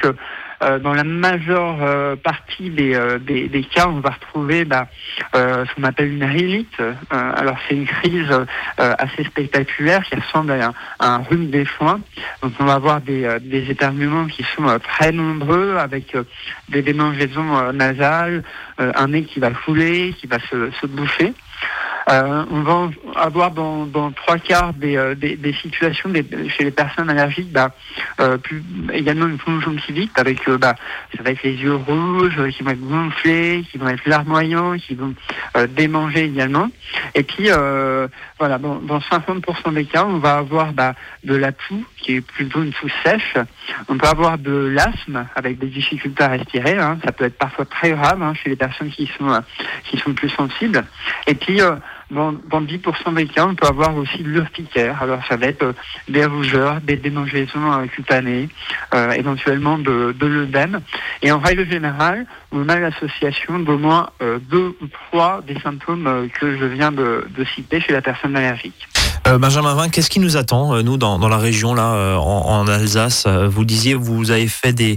dans 0.61 0.93
la 0.93 1.05
majeure 1.05 2.17
partie 2.19 2.71
des, 2.71 2.99
des, 3.21 3.63
cas, 3.63 3.87
on 3.89 4.01
va 4.01 4.11
retrouver 4.11 4.65
bah, 4.65 4.89
ce 5.35 5.75
qu'on 5.75 5.85
appelle 5.85 6.13
une 6.13 6.25
rhinite. 6.25 6.83
alors, 7.11 7.57
c'est 7.69 7.75
une 7.75 7.87
crise 7.87 8.33
assez 8.77 9.25
spectaculaire 9.25 10.03
qui 10.05 10.17
ressemble 10.17 10.53
à 10.53 10.73
un, 11.01 11.19
rhume 11.19 11.51
des 11.51 11.65
foins. 11.65 12.01
Donc, 12.43 12.53
on 12.59 12.65
va 12.65 12.75
avoir 12.75 13.01
des, 13.01 13.39
des 13.41 13.71
éternuements 13.71 14.27
qui 14.27 14.45
sont 14.57 14.67
très 14.81 15.13
nombreux 15.13 15.77
avec 15.77 16.17
des 16.69 16.83
démangeaisons 16.83 17.73
nasales, 17.73 18.43
un 18.79 19.09
nez 19.09 19.25
qui 19.25 19.41
va 19.41 19.51
fouler, 19.51 20.15
qui 20.19 20.27
va 20.27 20.39
se, 20.51 20.71
se 20.81 20.87
bouffer. 20.87 21.33
Euh, 22.09 22.45
on 22.51 22.63
va 22.63 22.89
avoir 23.17 23.51
dans, 23.51 24.13
trois 24.13 24.39
quarts 24.39 24.73
des, 24.73 24.97
euh, 24.97 25.15
situations 25.61 26.11
chez 26.49 26.65
les 26.65 26.71
personnes 26.71 27.11
allergiques 27.11 27.53
bah, 27.53 27.71
euh, 28.21 28.39
également 28.93 29.27
une 29.27 29.39
conjonctivite 29.39 30.19
avec 30.19 30.49
bah, 30.49 30.75
ça 31.17 31.23
va 31.23 31.31
être 31.31 31.43
les 31.43 31.55
yeux 31.55 31.75
rouges 31.75 32.41
qui 32.51 32.63
vont 32.63 32.71
être 32.71 32.89
gonflés, 32.89 33.65
qui 33.71 33.79
vont 33.79 33.89
être 33.89 34.07
larmoyants, 34.07 34.77
qui 34.79 34.95
vont 34.95 35.15
démanger 35.71 36.25
également. 36.25 36.71
Et 37.15 37.23
puis 37.23 37.49
voilà, 38.39 38.59
dans, 38.59 38.99
50% 38.99 39.75
des 39.75 39.85
cas, 39.85 40.05
on 40.05 40.19
va 40.19 40.37
avoir 40.37 40.73
bah, 40.73 40.95
de 41.25 41.35
la 41.35 41.53
toux 41.53 41.85
qui 41.97 42.17
est 42.17 42.21
plutôt 42.21 42.63
une 42.63 42.73
toux 42.73 42.89
sèche. 43.05 43.35
On 43.89 43.99
peut 43.99 44.07
avoir 44.07 44.39
de 44.39 44.53
l'asthme 44.53 45.27
avec 45.35 45.59
des 45.59 45.67
difficultés 45.67 46.23
à 46.23 46.29
respirer. 46.29 46.79
Hein. 46.79 46.99
Ça 47.05 47.13
peut 47.13 47.25
être 47.25 47.39
parfois 47.39 47.65
très 47.65 47.91
grave 47.91 48.23
hein, 48.23 48.35
chez 48.35 48.51
les 48.51 48.57
personnes 48.57 48.91
qui 48.91 49.11
sont 49.19 49.43
qui 49.85 49.99
sont 49.99 50.13
plus 50.13 50.31
sensibles. 50.31 50.85
Et 51.27 51.35
puis 51.35 51.61
dans, 52.11 52.33
dans 52.33 52.63
10% 52.63 53.15
des 53.15 53.27
cas, 53.27 53.47
on 53.47 53.55
peut 53.55 53.67
avoir 53.67 53.97
aussi 53.97 54.23
de 54.23 54.29
l'urticaire. 54.29 55.03
Alors 55.03 55.21
ça 55.29 55.37
va 55.37 55.47
être 55.47 55.75
des 56.09 56.25
rougeurs, 56.25 56.81
des 56.81 56.97
démangeaisons 56.97 57.87
cutanées, 57.89 58.49
éventuellement 59.15 59.79
de, 59.79 60.15
de 60.19 60.27
l'œdème. 60.27 60.81
Et 61.23 61.31
en 61.33 61.39
règle 61.39 61.69
générale, 61.69 62.27
on 62.53 62.69
a 62.69 62.79
l'association 62.79 63.59
d'au 63.59 63.79
moins 63.79 64.11
deux 64.51 64.77
ou 64.81 64.87
trois 65.11 65.43
des 65.47 65.59
symptômes 65.61 66.29
que 66.41 66.57
je 66.57 66.65
viens 66.65 66.93
de, 66.93 67.27
de 67.29 67.45
citer 67.45 67.81
chez 67.81 67.93
la 67.93 68.03
personne 68.03 68.37
allergique. 68.37 68.89
Euh, 69.29 69.37
Benjamin 69.37 69.75
Vin, 69.75 69.91
qu'est-ce 69.91 70.09
qui 70.09 70.21
nous 70.21 70.39
attend, 70.39 70.75
euh, 70.75 70.83
nous, 70.83 70.97
dans, 70.97 71.19
la 71.29 71.37
région, 71.37 71.75
là, 71.75 71.93
euh, 71.93 72.17
en, 72.17 72.67
Alsace 72.67 73.27
Vous 73.27 73.67
disiez, 73.67 73.93
vous 73.93 74.31
avez 74.31 74.49
fait 74.49 74.73
des, 74.73 74.97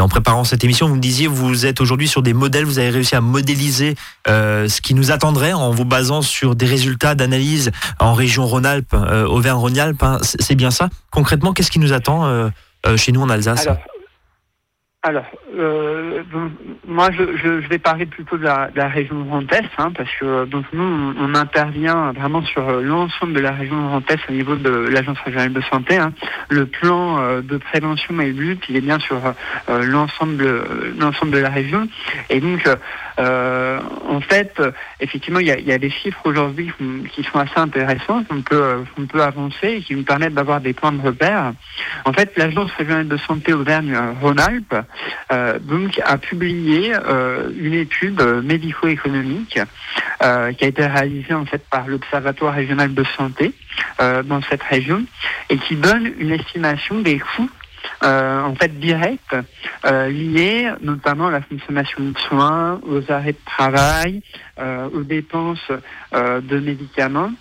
En 0.00 0.08
préparant 0.08 0.42
cette 0.42 0.64
émission, 0.64 0.88
vous 0.88 0.96
me 0.96 1.00
disiez, 1.00 1.28
vous 1.28 1.64
êtes 1.64 1.80
aujourd'hui 1.80 2.08
sur 2.08 2.22
des 2.22 2.32
modèles, 2.32 2.64
vous 2.64 2.80
avez 2.80 2.90
réussi 2.90 3.14
à 3.14 3.20
modéliser 3.20 3.94
ce 4.26 4.80
qui 4.80 4.94
nous 4.94 5.12
attendrait 5.12 5.52
en 5.52 5.70
vous 5.70 5.84
basant 5.84 6.22
sur 6.22 6.56
des 6.56 6.66
résultats 6.66 7.14
d'analyse 7.14 7.70
en 8.00 8.14
région 8.14 8.46
Rhône-Alpes, 8.46 8.94
Auvergne-Rhône-Alpes. 8.94 10.02
Hein. 10.02 10.18
c'est 10.22 10.54
bien 10.54 10.70
ça? 10.70 10.88
Concrètement, 11.10 11.52
qu'est-ce 11.52 11.70
qui 11.70 11.78
nous 11.78 11.92
attend 11.92 12.50
chez 12.96 13.12
nous 13.12 13.22
en 13.22 13.28
Alsace? 13.28 13.68
Euh, 15.56 16.22
moi, 16.86 17.10
je, 17.12 17.36
je, 17.36 17.68
vais 17.68 17.78
parler 17.78 18.06
plutôt 18.06 18.36
de 18.36 18.44
la, 18.44 18.88
région 18.88 19.22
Grand 19.22 19.52
Est, 19.52 19.64
hein, 19.78 19.92
parce 19.96 20.10
que 20.20 20.44
donc 20.44 20.64
nous, 20.72 21.14
on, 21.18 21.34
intervient 21.34 22.12
vraiment 22.12 22.42
sur 22.42 22.68
euh, 22.68 22.82
l'ensemble 22.82 23.34
de 23.34 23.40
la 23.40 23.52
région 23.52 23.76
Grand 23.86 24.10
Est 24.10 24.20
au 24.28 24.32
niveau 24.32 24.56
de 24.56 24.70
l'agence 24.70 25.18
régionale 25.20 25.52
de 25.52 25.60
santé. 25.62 25.96
Hein. 25.96 26.12
Le 26.48 26.66
plan 26.66 27.18
euh, 27.18 27.42
de 27.42 27.56
prévention 27.56 28.18
et 28.20 28.32
lutte, 28.32 28.64
il 28.68 28.76
est 28.76 28.80
bien 28.80 28.98
sur 28.98 29.18
l'ensemble, 29.68 30.64
l'ensemble 30.98 31.32
de 31.32 31.38
la 31.38 31.50
région. 31.50 31.88
Et 32.30 32.40
donc, 32.40 32.68
en 33.18 34.20
fait, 34.20 34.60
effectivement, 35.00 35.40
il 35.40 35.46
y 35.46 35.50
a, 35.50 35.58
y 35.58 35.72
a 35.72 35.78
des 35.78 35.90
chiffres 35.90 36.20
aujourd'hui 36.24 36.72
qui 37.12 37.22
sont 37.24 37.38
assez 37.38 37.58
intéressants, 37.58 38.24
qu'on 38.24 38.42
peut, 38.42 38.84
qu'on 38.94 39.06
peut 39.06 39.22
avancer 39.22 39.68
et 39.68 39.80
qui 39.82 39.94
nous 39.94 40.04
permettent 40.04 40.34
d'avoir 40.34 40.60
des 40.60 40.72
points 40.72 40.92
de 40.92 41.02
repère. 41.02 41.52
En 42.04 42.12
fait, 42.12 42.32
l'agence 42.36 42.70
régionale 42.72 43.08
de 43.08 43.16
santé 43.16 43.52
Auvergne-Rhône-Alpes 43.52 44.72
euh, 44.72 44.82
donc 45.60 46.00
a 46.04 46.18
publié 46.18 46.94
euh, 46.94 47.50
une 47.56 47.74
étude 47.74 48.20
médico-économique 48.44 49.58
euh, 50.22 50.52
qui 50.52 50.64
a 50.64 50.68
été 50.68 50.86
réalisée 50.86 51.34
en 51.34 51.44
fait 51.44 51.62
par 51.70 51.86
l'Observatoire 51.86 52.54
régional 52.54 52.94
de 52.94 53.04
santé 53.16 53.52
dans 53.98 54.40
cette 54.42 54.62
région 54.62 55.04
et 55.50 55.56
qui 55.56 55.74
donne 55.74 56.12
une 56.18 56.30
estimation 56.30 57.00
des 57.00 57.18
coûts 57.18 57.50
en 58.02 58.54
fait 58.54 58.78
directs 58.78 59.34
liés 59.84 60.70
notamment 60.80 61.28
à 61.28 61.30
la 61.32 61.40
consommation 61.40 62.04
de 62.04 62.18
soins, 62.18 62.80
aux 62.86 63.10
arrêts 63.10 63.32
de 63.32 63.44
travail, 63.44 64.22
aux 64.58 65.02
dépenses 65.02 65.70
de 66.12 66.60
médicaments 66.60 67.32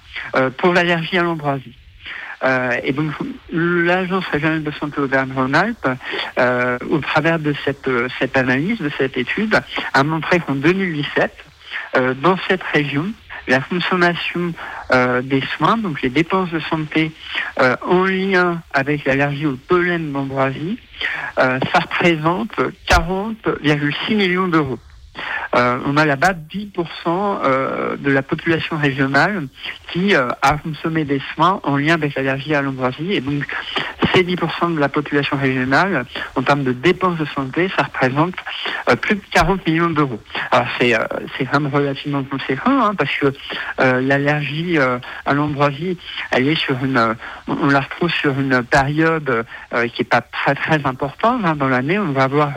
pour 0.58 0.74
l'allergie 0.74 1.17
à 1.17 1.24
l'ambroisie. 1.24 1.76
Euh, 2.43 2.71
et 2.84 2.93
donc 2.93 3.12
l'Agence 3.52 4.26
régionale 4.28 4.63
de 4.63 4.71
santé 4.71 5.00
Auvergne-Rhône-Alpes, 5.02 5.88
euh, 6.38 6.78
au 6.89 7.00
travers 7.00 7.39
de 7.39 7.54
cette, 7.65 7.88
euh, 7.88 8.08
cette 8.19 8.38
analyse, 8.38 8.80
de 8.80 8.91
cette 8.97 9.17
étude, 9.17 9.60
a 9.93 10.04
montré 10.04 10.39
qu'en 10.39 10.56
2017, 10.56 11.32
dans 12.21 12.38
cette 12.47 12.62
région, 12.73 13.06
la 13.47 13.60
consommation 13.60 14.54
des 15.23 15.41
soins, 15.56 15.78
donc 15.78 16.02
les 16.04 16.10
dépenses 16.10 16.52
de 16.52 16.60
santé 16.60 17.12
en 17.58 18.04
lien 18.04 18.62
avec 18.71 19.06
l'allergie 19.06 19.47
au 19.47 19.56
pollen 19.56 20.12
d'ambroisie, 20.12 20.78
ça 21.38 21.80
représente 21.80 22.52
40,6 22.88 24.15
millions 24.15 24.47
d'euros. 24.47 24.78
Euh, 25.56 25.80
on 25.86 25.98
a 25.98 26.06
là-bas 26.06 26.34
10% 26.34 26.72
euh, 27.08 27.96
de 27.98 28.12
la 28.12 28.22
population 28.22 28.78
régionale 28.78 29.48
qui 29.92 30.16
euh, 30.16 30.30
a 30.42 30.58
consommé 30.58 31.06
des 31.06 31.22
soins 31.34 31.60
en 31.64 31.78
lien 31.78 31.94
avec 31.94 32.16
l'allergie 32.16 32.54
à 32.54 32.62
l'ambroisie. 32.62 33.14
Et 33.14 33.22
donc, 33.22 33.46
ces 34.14 34.24
10% 34.24 34.76
de 34.76 34.80
la 34.80 34.90
population 34.90 35.38
régionale, 35.38 36.06
en 36.36 36.42
termes 36.44 36.64
de 36.64 36.74
dépenses 36.74 37.18
de 37.18 37.26
santé, 37.26 37.70
ça 37.76 37.84
représente 37.84 38.36
plus 39.02 39.16
de 39.16 39.22
40 39.32 39.66
millions 39.68 39.90
d'euros. 39.90 40.20
Alors, 40.52 40.68
c'est 40.80 40.96
c'est 41.38 41.46
quand 41.46 41.60
même 41.60 41.74
relativement 41.74 42.24
conséquent, 42.24 42.82
hein, 42.82 42.96
parce 42.96 43.12
que 43.18 43.34
l'allergie 43.78 44.78
à 44.78 45.34
l'ambroisie, 45.34 45.98
elle 46.32 46.48
est 46.48 46.56
sur 46.56 46.76
une, 46.84 47.16
on 47.48 47.68
la 47.68 47.82
retrouve 47.82 48.10
sur 48.10 48.40
une 48.40 48.64
période 48.64 49.46
qui 49.94 50.02
est 50.02 50.10
pas 50.10 50.22
très 50.22 50.56
très 50.56 50.86
importante 50.86 51.42
hein, 51.44 51.56
dans 51.56 51.68
l'année. 51.68 52.00
On 52.00 52.12
va 52.12 52.24
avoir 52.24 52.54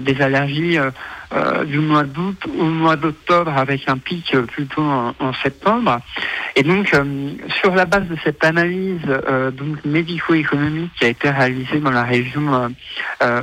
des 0.00 0.20
allergies 0.20 0.78
euh, 1.34 1.64
du 1.64 1.80
mois 1.80 2.04
d'août 2.04 2.46
au 2.46 2.66
mois 2.66 2.94
d'octobre 2.94 3.52
avec 3.56 3.88
un 3.88 3.98
pic 3.98 4.36
plutôt 4.52 4.82
en, 4.82 5.32
septembre. 5.42 5.98
Et 6.54 6.62
donc, 6.62 6.94
euh, 6.94 7.30
sur 7.60 7.74
la 7.74 7.86
base 7.86 8.06
de 8.06 8.16
cette 8.22 8.44
analyse 8.44 9.00
euh, 9.08 9.50
donc 9.50 9.84
médico-économique 9.84 10.92
qui 10.96 11.06
a 11.06 11.08
été 11.08 11.28
réalisée 11.30 11.80
dans 11.80 11.90
la 11.90 12.04
région 12.04 12.70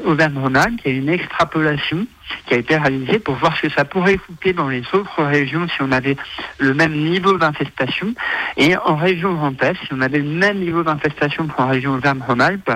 Auvergne-Rhône-Alpes, 0.05 0.79
il 0.85 0.91
y 0.91 0.95
a 0.95 0.97
une 0.99 1.09
extrapolation 1.09 2.05
qui 2.45 2.53
a 2.53 2.57
été 2.57 2.77
réalisée 2.77 3.19
pour 3.19 3.35
voir 3.35 3.57
ce 3.57 3.63
que 3.63 3.73
ça 3.73 3.83
pourrait 3.83 4.17
coûter 4.17 4.53
dans 4.53 4.69
les 4.69 4.83
autres 4.93 5.23
régions 5.23 5.67
si 5.67 5.81
on 5.81 5.91
avait 5.91 6.15
le 6.59 6.73
même 6.73 6.93
niveau 6.93 7.37
d'infestation. 7.37 8.13
Et 8.55 8.77
en 8.77 8.95
région 8.95 9.33
Grand 9.33 9.61
Est, 9.63 9.75
si 9.85 9.89
on 9.91 9.99
avait 9.99 10.19
le 10.19 10.29
même 10.29 10.59
niveau 10.59 10.83
d'infestation 10.83 11.47
la 11.57 11.65
région 11.65 11.93
Auvergne-Rhône-Alpes, 11.95 12.71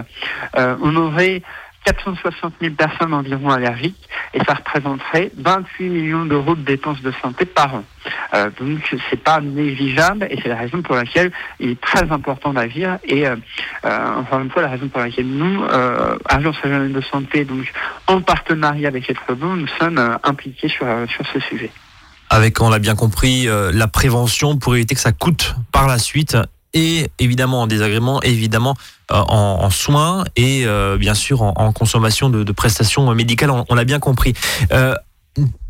on 0.58 0.96
aurait 0.98 1.42
460 1.86 2.54
000 2.62 2.74
personnes 2.74 3.14
environ 3.14 3.50
allergiques 3.50 4.10
et 4.34 4.40
ça 4.44 4.56
représenterait 4.56 5.32
28 5.38 5.90
millions 5.90 6.26
d'euros 6.26 6.56
de 6.56 6.62
dépenses 6.62 7.02
de 7.02 7.14
santé 7.22 7.46
par 7.46 7.76
an. 7.76 7.84
Euh, 8.34 8.50
donc 8.60 8.80
c'est 9.10 9.24
pas 9.24 9.40
négligeable 9.40 10.28
et 10.30 10.40
c'est 10.42 10.50
la 10.50 10.58
raison 10.58 10.82
pour 10.82 10.96
laquelle 10.96 11.32
il 11.60 11.72
est 11.72 11.82
très 11.82 12.12
important 12.12 12.54
d'agir 12.54 12.98
et 13.04 13.28
euh, 13.28 13.36
euh, 13.86 14.16
encore 14.18 14.40
une 14.40 14.50
fois 14.50 14.64
la 14.64 14.70
raison 14.70 14.88
pour 14.88 15.00
laquelle 15.00 15.28
nous, 15.28 15.64
euh, 15.64 16.18
Agence 16.26 16.58
régionale 16.58 16.92
de 16.92 17.02
santé, 17.02 17.46
donc 17.46 17.72
en 18.08 18.22
partenariat 18.22 18.88
avec 18.88 19.08
les 19.08 19.14
Trebons, 19.14 19.56
nous 19.56 19.68
sommes 19.80 20.18
impliqués 20.24 20.70
sur, 20.70 20.88
sur 21.08 21.26
ce 21.34 21.40
sujet 21.40 21.72
avec, 22.32 22.60
on 22.60 22.70
l'a 22.70 22.80
bien 22.80 22.96
compris, 22.96 23.48
la 23.48 23.88
prévention 23.88 24.58
pour 24.58 24.76
éviter 24.76 24.96
que 24.96 25.00
ça 25.00 25.12
coûte 25.12 25.56
par 25.72 25.88
la 25.88 26.00
suite 26.00 26.36
et 26.76 27.10
évidemment 27.18 27.64
en 27.64 27.68
désagrément, 27.68 28.22
évidemment 28.22 28.76
euh, 29.12 29.16
en, 29.16 29.70
soins 29.72 30.26
et 30.36 30.68
euh, 30.68 30.98
bien 30.98 31.16
sûr 31.16 31.42
en, 31.42 31.72
consommation 31.72 32.30
de, 32.30 32.52
prestations 32.52 33.12
médicales. 33.16 33.50
On, 33.50 33.74
l'a 33.74 33.86
bien 33.86 34.00
compris. 34.00 34.34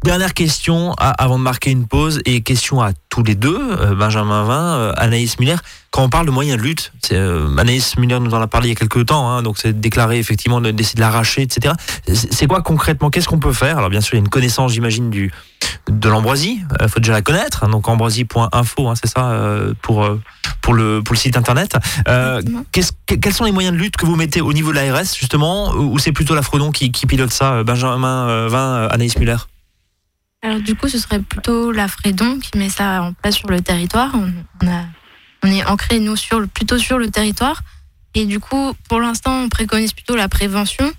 Euh, 0.06 0.16
dernière 0.16 0.34
question 0.34 0.94
avant 0.98 1.38
de 1.38 1.44
marquer 1.44 1.72
une 1.72 1.88
pause 1.88 2.22
et 2.26 2.42
question 2.42 2.82
à 2.82 2.92
tous 3.10 3.24
les 3.24 3.36
deux, 3.36 3.60
Benjamin 3.96 4.44
Vin, 4.44 4.94
Anaïs 4.98 5.40
Muller. 5.40 5.56
Quand 5.92 6.04
on 6.04 6.10
parle 6.10 6.26
de 6.26 6.32
moyens 6.32 6.58
de 6.58 6.64
lutte, 6.64 6.94
Anaïs 7.12 7.98
Muller 7.98 8.20
nous 8.20 8.34
en 8.34 8.42
a 8.42 8.48
parlé 8.48 8.70
il 8.70 8.72
y 8.72 8.76
a 8.76 8.76
quelques 8.76 9.06
temps, 9.08 9.30
hein, 9.30 9.42
donc 9.42 9.58
c'est 9.58 9.80
déclaré 9.80 10.20
effectivement 10.20 10.62
d'essayer 10.62 10.96
de 10.96 11.02
l'arracher, 11.02 11.42
etc. 11.42 11.74
C'est 12.14 12.48
quoi 12.48 12.62
concrètement 12.62 13.10
Qu'est-ce 13.10 13.28
qu'on 13.28 13.40
peut 13.40 13.54
faire? 13.54 13.78
Alors 13.78 13.90
bien 13.90 14.02
sûr, 14.02 14.14
il 14.14 14.18
y 14.18 14.22
a 14.22 14.24
une 14.24 14.30
connaissance, 14.30 14.74
j'imagine, 14.74 15.10
du 15.10 15.32
de 15.90 16.10
l'ambroisie. 16.10 16.62
Il 16.82 16.90
faut 16.90 17.00
déjà 17.00 17.14
la 17.14 17.22
connaître. 17.22 17.68
Donc 17.68 17.88
ambroisie.info, 17.88 18.88
hein, 18.88 18.94
c'est 18.96 19.10
ça 19.10 19.34
pour 19.82 20.08
pour 20.66 20.74
le, 20.74 21.04
pour 21.04 21.14
le 21.14 21.20
site 21.20 21.38
internet. 21.38 21.78
Euh, 22.08 22.42
quels 22.72 23.34
sont 23.34 23.44
les 23.44 23.52
moyens 23.52 23.76
de 23.76 23.80
lutte 23.80 23.98
que 23.98 24.06
vous 24.06 24.16
mettez 24.16 24.42
au 24.42 24.52
niveau 24.52 24.72
de 24.72 24.78
l'ARS, 24.78 25.16
justement, 25.16 25.72
ou 25.74 26.00
c'est 26.00 26.12
plutôt 26.12 26.34
la 26.34 26.42
Fredon 26.42 26.72
qui, 26.72 26.90
pilote 26.90 27.32
ça, 27.32 27.54
euh, 27.54 27.64
Benjamin 27.64 28.28
euh, 28.28 28.48
Vin, 28.50 28.88
Anaïs 28.90 29.16
Muller? 29.20 29.38
Alors, 30.46 30.60
du 30.60 30.76
coup, 30.76 30.88
ce 30.88 31.00
serait 31.00 31.20
plutôt 31.20 31.72
la 31.72 31.88
Fredon 31.88 32.40
qui 32.40 32.56
met 32.56 32.70
ça 32.70 33.02
en 33.02 33.14
place 33.14 33.36
sur 33.36 33.50
le 33.50 33.62
territoire. 33.62 34.14
On, 35.42 35.48
est 35.48 35.66
ancré, 35.66 36.00
nous, 36.00 36.16
sur, 36.16 36.48
plutôt 36.48 36.78
sur 36.78 37.00
le 37.00 37.10
territoire. 37.10 37.64
Et 38.14 38.26
du 38.26 38.40
coup, 38.40 38.74
pour 38.88 39.00
l'instant, 39.00 39.42
on 39.42 39.50
préconise 39.50 39.94
plutôt 39.94 40.16
la 40.16 40.30
prévention. 40.30 40.92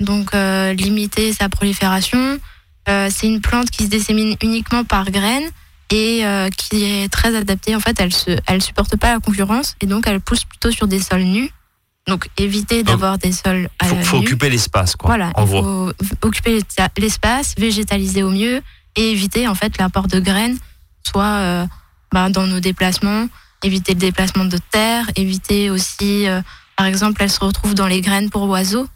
Donc, 0.00 0.34
limiter 0.34 1.32
sa 1.32 1.48
prolifération. 1.48 2.38
c'est 2.86 3.26
une 3.26 3.40
plante 3.40 3.70
qui 3.70 3.84
se 3.84 3.88
dissémine 3.88 4.36
uniquement 4.42 4.84
par 4.84 5.10
graines 5.10 5.50
et 5.90 6.26
euh, 6.26 6.50
qui 6.50 6.84
est 6.84 7.10
très 7.10 7.34
adaptée. 7.34 7.74
En 7.74 7.80
fait, 7.80 7.98
elle 7.98 8.12
se, 8.12 8.36
elle 8.46 8.62
supporte 8.62 8.96
pas 8.96 9.14
la 9.14 9.20
concurrence 9.20 9.76
et 9.80 9.86
donc 9.86 10.06
elle 10.06 10.20
pousse 10.20 10.44
plutôt 10.44 10.70
sur 10.70 10.86
des 10.86 11.00
sols 11.00 11.22
nus. 11.22 11.50
Donc 12.06 12.28
éviter 12.36 12.82
d'avoir 12.82 13.16
des 13.16 13.32
sols 13.32 13.68
à 13.78 13.86
faut, 13.86 13.96
faut 14.02 14.16
occuper 14.18 14.50
l'espace, 14.50 14.94
quoi. 14.94 15.08
Voilà, 15.08 15.32
il 15.38 15.46
faut 15.46 15.92
occuper 16.22 16.60
l'espace, 16.98 17.54
végétaliser 17.56 18.22
au 18.22 18.30
mieux 18.30 18.60
et 18.96 19.10
éviter 19.10 19.48
en 19.48 19.54
fait 19.54 19.78
l'apport 19.78 20.06
de 20.06 20.20
graines, 20.20 20.58
soit 21.06 21.24
euh, 21.24 21.66
bah, 22.12 22.28
dans 22.28 22.46
nos 22.46 22.60
déplacements, 22.60 23.26
éviter 23.62 23.94
le 23.94 24.00
déplacement 24.00 24.44
de 24.44 24.58
terre, 24.70 25.10
éviter 25.16 25.70
aussi, 25.70 26.28
euh, 26.28 26.42
par 26.76 26.86
exemple, 26.86 27.22
elle 27.22 27.30
se 27.30 27.40
retrouve 27.40 27.74
dans 27.74 27.86
les 27.86 28.02
graines 28.02 28.30
pour 28.30 28.48
oiseaux. 28.48 28.86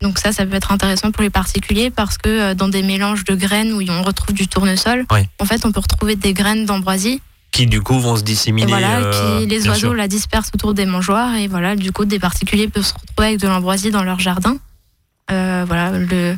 Donc 0.00 0.18
ça, 0.18 0.32
ça 0.32 0.46
peut 0.46 0.54
être 0.54 0.72
intéressant 0.72 1.10
pour 1.10 1.22
les 1.22 1.30
particuliers 1.30 1.90
parce 1.90 2.18
que 2.18 2.28
euh, 2.28 2.54
dans 2.54 2.68
des 2.68 2.82
mélanges 2.82 3.24
de 3.24 3.34
graines 3.34 3.72
où 3.72 3.82
on 3.88 4.02
retrouve 4.02 4.34
du 4.34 4.48
tournesol, 4.48 5.04
en 5.38 5.44
fait, 5.44 5.66
on 5.66 5.72
peut 5.72 5.80
retrouver 5.80 6.16
des 6.16 6.32
graines 6.32 6.64
d'ambroisie 6.64 7.20
qui 7.50 7.66
du 7.66 7.80
coup 7.80 7.98
vont 7.98 8.16
se 8.16 8.22
disséminer. 8.22 8.70
voilà, 8.70 8.98
euh, 8.98 9.40
qui, 9.40 9.46
les 9.46 9.68
oiseaux 9.68 9.94
la 9.94 10.08
dispersent 10.08 10.50
autour 10.54 10.74
des 10.74 10.86
mangeoires 10.86 11.34
et 11.34 11.48
voilà, 11.48 11.76
du 11.76 11.92
coup, 11.92 12.04
des 12.04 12.18
particuliers 12.18 12.68
peuvent 12.68 12.84
se 12.84 12.94
retrouver 12.94 13.28
avec 13.28 13.40
de 13.40 13.48
l'ambroisie 13.48 13.90
dans 13.90 14.02
leur 14.02 14.20
jardin. 14.20 14.56
Euh, 15.30 15.64
voilà, 15.66 15.98
le, 15.98 16.36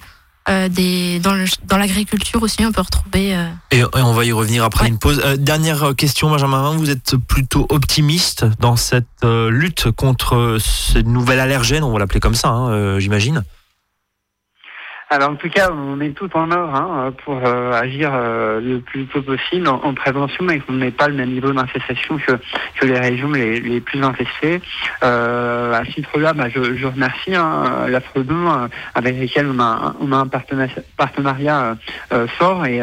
des, 0.68 1.20
dans 1.20 1.76
l'agriculture 1.76 2.42
aussi, 2.42 2.64
on 2.64 2.72
peut 2.72 2.80
retrouver. 2.80 3.36
Et, 3.70 3.82
on 3.94 4.12
va 4.12 4.24
y 4.24 4.32
revenir 4.32 4.64
après 4.64 4.88
une 4.88 4.98
pause. 4.98 5.22
dernière 5.38 5.94
question, 5.96 6.30
Benjamin, 6.30 6.74
vous 6.76 6.90
êtes 6.90 7.16
plutôt 7.16 7.66
optimiste 7.68 8.46
dans 8.58 8.76
cette 8.76 9.06
lutte 9.22 9.90
contre 9.92 10.58
ces 10.58 11.02
nouvelles 11.02 11.40
allergènes, 11.40 11.84
on 11.84 11.92
va 11.92 12.00
l'appeler 12.00 12.20
comme 12.20 12.34
ça, 12.34 12.48
hein, 12.48 12.98
j'imagine? 12.98 13.44
Alors 15.12 15.30
en 15.30 15.34
tout 15.34 15.48
cas, 15.48 15.70
on 15.72 16.00
est 16.00 16.10
tout 16.10 16.30
en 16.34 16.52
œuvre 16.52 16.72
hein, 16.72 17.12
pour 17.24 17.40
euh, 17.44 17.72
agir 17.72 18.12
euh, 18.14 18.60
le 18.60 18.78
plus 18.78 19.06
tôt 19.06 19.20
possible 19.22 19.66
en, 19.66 19.92
prévention, 19.92 20.44
mais 20.44 20.60
qu'on 20.60 20.74
n'ait 20.74 20.92
pas 20.92 21.08
le 21.08 21.14
même 21.14 21.30
niveau 21.30 21.52
d'infestation 21.52 22.16
que, 22.18 22.34
que 22.78 22.86
les 22.86 22.96
régions 22.96 23.32
les, 23.32 23.58
les 23.58 23.80
plus 23.80 24.00
infestées. 24.04 24.62
Euh, 25.02 25.72
à 25.72 25.84
ce 25.84 25.90
titre-là, 25.94 26.32
bah, 26.32 26.48
je, 26.48 26.76
je, 26.76 26.86
remercie 26.86 27.34
hein, 27.34 27.86
la 27.88 28.00
Fredon 28.00 28.68
avec 28.94 29.18
lesquels 29.18 29.48
on 29.48 29.58
a, 29.58 29.96
on 30.00 30.12
a 30.12 30.16
un 30.16 30.28
partenariat, 30.96 31.76
fort 32.38 32.64
et 32.66 32.80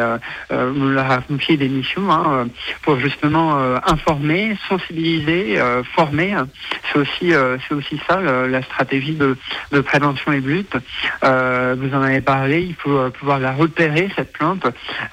on 0.49 0.85
leur 0.85 1.09
a 1.09 1.21
confié 1.21 1.55
des 1.55 1.69
missions 1.69 2.11
hein, 2.11 2.47
pour 2.81 2.99
justement 2.99 3.57
informer, 3.85 4.57
sensibiliser, 4.67 5.61
former. 5.95 6.35
C'est 6.91 6.99
aussi, 6.99 7.31
c'est 7.67 7.73
aussi 7.73 8.01
ça 8.07 8.19
la 8.19 8.61
stratégie 8.63 9.15
de, 9.15 9.37
de 9.71 9.79
prévention 9.79 10.33
et 10.33 10.41
de 10.41 10.47
lutte. 10.47 10.75
vous 11.23 11.95
en 11.95 12.01
avez 12.01 12.16
parlé, 12.21 12.62
il 12.62 12.75
faut 12.75 12.97
euh, 12.97 13.10
pouvoir 13.10 13.39
la 13.39 13.51
repérer, 13.51 14.10
cette 14.15 14.34
plante. 14.34 14.65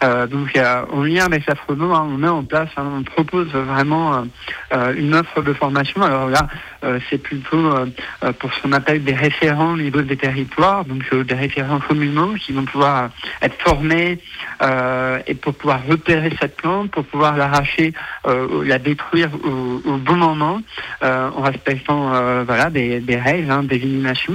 Euh, 0.02 0.26
donc, 0.26 0.58
en 0.92 1.02
lien 1.02 1.24
avec 1.24 1.46
la 1.46 1.54
hein, 1.54 2.08
on 2.10 2.16
met 2.16 2.28
en 2.28 2.44
place, 2.44 2.68
hein, 2.76 2.84
on 2.98 3.02
propose 3.02 3.48
vraiment 3.48 4.24
euh, 4.72 4.94
une 4.94 5.14
offre 5.14 5.42
de 5.42 5.52
formation. 5.52 6.02
Alors 6.02 6.28
là, 6.28 6.48
c'est 7.08 7.18
plutôt 7.18 7.74
pour 8.38 8.52
ce 8.52 8.62
qu'on 8.62 8.72
appelle 8.72 9.04
des 9.04 9.14
référents 9.14 9.72
au 9.72 9.76
niveau 9.76 10.02
des 10.02 10.16
territoires, 10.16 10.84
donc 10.84 11.02
des 11.14 11.34
référents 11.34 11.80
communaux 11.80 12.34
qui 12.34 12.52
vont 12.52 12.64
pouvoir 12.64 13.10
être 13.42 13.60
formés 13.62 14.18
et 15.26 15.34
pour 15.34 15.54
pouvoir 15.54 15.80
repérer 15.88 16.30
cette 16.40 16.56
plante, 16.56 16.90
pour 16.90 17.04
pouvoir 17.04 17.36
l'arracher, 17.36 17.92
la 18.26 18.78
détruire 18.78 19.30
au, 19.44 19.96
bon 19.96 20.16
moment, 20.16 20.60
en 21.02 21.42
respectant 21.42 22.44
voilà 22.44 22.70
des, 22.70 23.02
règles 23.16 23.50
hein, 23.50 23.62
d'élimination. 23.62 24.34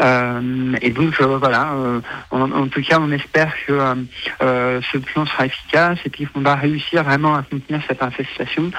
et 0.00 0.90
donc 0.90 1.20
voilà, 1.20 1.72
euh, 1.74 2.00
en, 2.30 2.66
tout 2.68 2.82
cas, 2.82 2.98
on 3.00 3.10
espère 3.10 3.52
que 3.66 3.72
euh, 3.72 3.94
euh, 4.42 4.80
ce 4.92 4.98
plan 4.98 5.26
sera 5.26 5.46
efficace 5.46 5.98
et 6.04 6.26
qu'on 6.26 6.40
va 6.40 6.54
réussir 6.54 7.02
vraiment 7.02 7.34
à 7.34 7.42
contenir 7.42 7.80
cette 7.86 8.02
infestation 8.02 8.70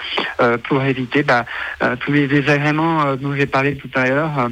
pour 0.68 0.84
éviter 0.84 1.24
bah, 1.24 1.46
tous 2.00 2.12
les 2.12 2.28
désagréments 2.28 2.87
dont 3.20 3.34
j'ai 3.36 3.46
parlé 3.46 3.76
tout 3.76 3.90
à 3.96 4.08
l'heure 4.08 4.50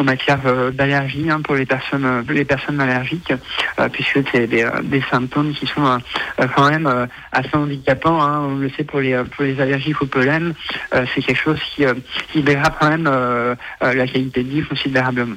en 0.00 0.04
matière 0.04 0.40
d'allergie 0.72 1.30
hein, 1.30 1.40
pour 1.42 1.54
les 1.54 1.66
personnes, 1.66 2.24
les 2.28 2.44
personnes 2.44 2.80
allergiques, 2.80 3.32
puisque 3.92 4.20
c'est 4.32 4.46
des, 4.46 4.66
symptômes 5.10 5.52
qui 5.52 5.66
sont 5.66 5.98
quand 6.56 6.70
même 6.70 7.08
assez 7.32 7.54
handicapants. 7.54 8.22
Hein. 8.22 8.40
on 8.48 8.56
le 8.56 8.70
sait 8.70 8.84
pour 8.84 9.00
les, 9.00 9.22
pour 9.34 9.44
les 9.44 9.60
allergies 9.60 9.94
au 10.00 10.06
pollen, 10.06 10.54
c'est 10.92 11.22
quelque 11.22 11.42
chose 11.42 11.60
qui, 11.74 11.84
qui 12.32 12.44
quand 12.44 12.90
même 12.90 13.04
la 13.80 14.06
qualité 14.06 14.42
de 14.42 14.48
vie 14.48 14.62
considérablement. 14.62 15.36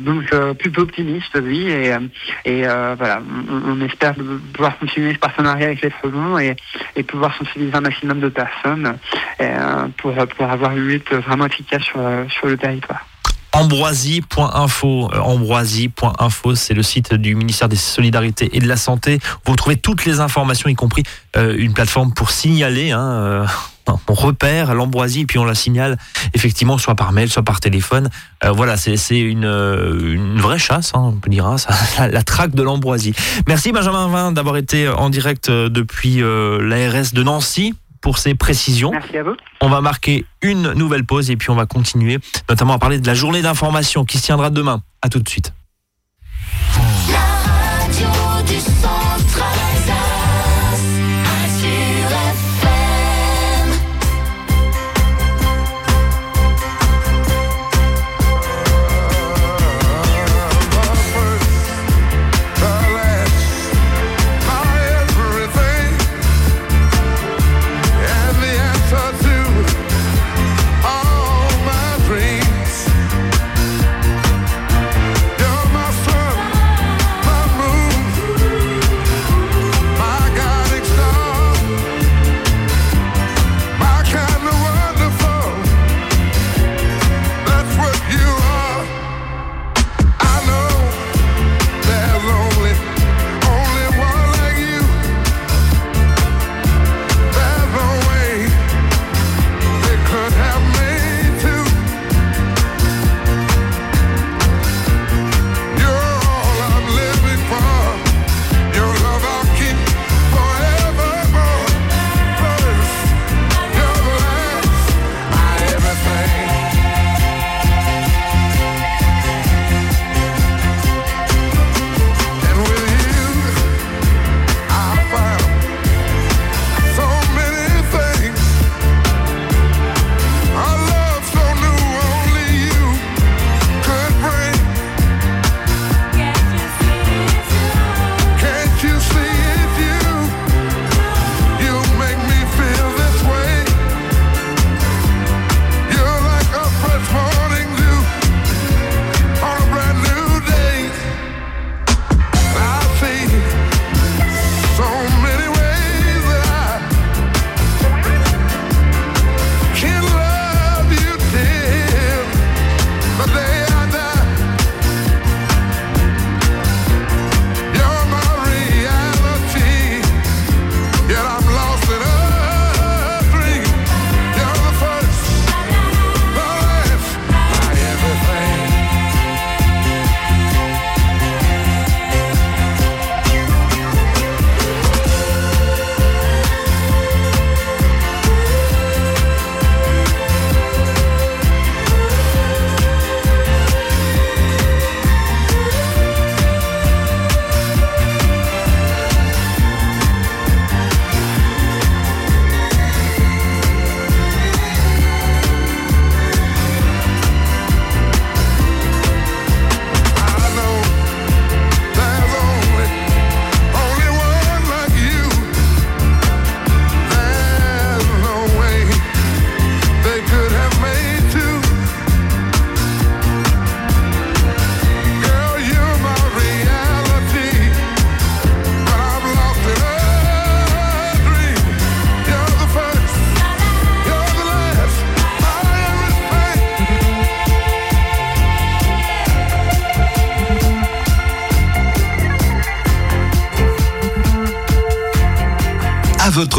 donc 0.00 0.34
plutôt 0.58 0.82
optimiste, 0.82 1.38
oui, 1.42 1.68
et, 1.68 1.92
euh, 1.92 1.98
et 2.44 2.66
euh, 2.66 2.94
voilà, 2.96 3.22
on, 3.50 3.80
espère 3.80 4.14
pouvoir 4.52 4.78
continuer 4.78 5.14
ce 5.14 5.18
partenariat 5.18 5.66
avec 5.66 5.82
les 5.82 5.90
Fredons 5.90 6.38
et, 6.38 6.56
et 6.96 7.02
pouvoir 7.02 7.36
sensibiliser 7.36 7.76
un 7.76 7.80
maximum 7.80 8.20
de 8.20 8.28
personnes 8.28 8.96
euh, 9.40 9.86
pour, 9.98 10.14
pour 10.14 10.50
avoir 10.50 10.72
une 10.72 10.88
lutte 10.88 11.12
vraiment 11.12 11.46
efficace 11.46 11.82
sur, 11.82 12.00
sur 12.30 12.46
le 12.46 12.56
territoire. 12.56 13.06
Ambroisie.info, 13.54 15.10
ambroisie.info, 15.14 16.54
c'est 16.54 16.74
le 16.74 16.82
site 16.82 17.14
du 17.14 17.34
ministère 17.34 17.68
des 17.68 17.76
Solidarités 17.76 18.50
et 18.56 18.60
de 18.60 18.68
la 18.68 18.76
Santé. 18.76 19.20
Vous 19.46 19.56
trouvez 19.56 19.76
toutes 19.76 20.04
les 20.04 20.20
informations, 20.20 20.68
y 20.68 20.74
compris 20.74 21.04
une 21.34 21.72
plateforme 21.72 22.12
pour 22.12 22.30
signaler. 22.30 22.90
Hein, 22.90 23.46
on 24.08 24.14
repère 24.14 24.74
l'ambroisie 24.74 25.24
puis 25.26 25.38
on 25.38 25.44
la 25.44 25.54
signale 25.54 25.96
effectivement 26.34 26.78
soit 26.78 26.94
par 26.94 27.12
mail, 27.12 27.28
soit 27.30 27.42
par 27.42 27.60
téléphone. 27.60 28.08
Euh, 28.44 28.50
voilà, 28.50 28.76
c'est 28.76 29.18
une, 29.18 29.44
euh, 29.44 30.16
vraie 30.36 30.58
chasse, 30.58 30.92
hein, 30.94 31.00
on 31.04 31.12
peut 31.12 31.30
dire, 31.30 31.46
hein, 31.46 31.56
la, 32.10 32.22
traque 32.22 32.54
de 32.54 32.62
l'ambroisie. 32.62 33.14
Merci 33.46 33.72
Benjamin 33.72 34.08
Vin 34.08 34.32
d'avoir 34.32 34.56
été 34.56 34.88
en 34.88 35.10
direct 35.10 35.48
euh, 35.48 35.68
depuis 35.68 36.20
l'ARS 36.20 37.12
de 37.12 37.22
Nancy 37.22 37.74
pour 38.04 38.18
ces 38.18 38.34
précisions. 38.34 38.90
Merci 38.90 39.16
à 39.16 39.22
vous. 39.22 39.34
On 39.62 39.70
va 39.70 39.80
marquer 39.80 40.26
une 40.42 40.74
nouvelle 40.74 41.06
pause 41.06 41.30
et 41.30 41.36
puis 41.36 41.48
on 41.48 41.54
va 41.54 41.64
continuer 41.64 42.18
notamment 42.50 42.74
à 42.74 42.78
parler 42.78 43.00
de 43.00 43.06
la 43.06 43.14
journée 43.14 43.40
d'information 43.40 44.04
qui 44.04 44.18
se 44.18 44.24
tiendra 44.24 44.50
demain. 44.50 44.82
À 45.00 45.08
tout 45.08 45.20
de 45.20 45.28
suite. 45.28 45.54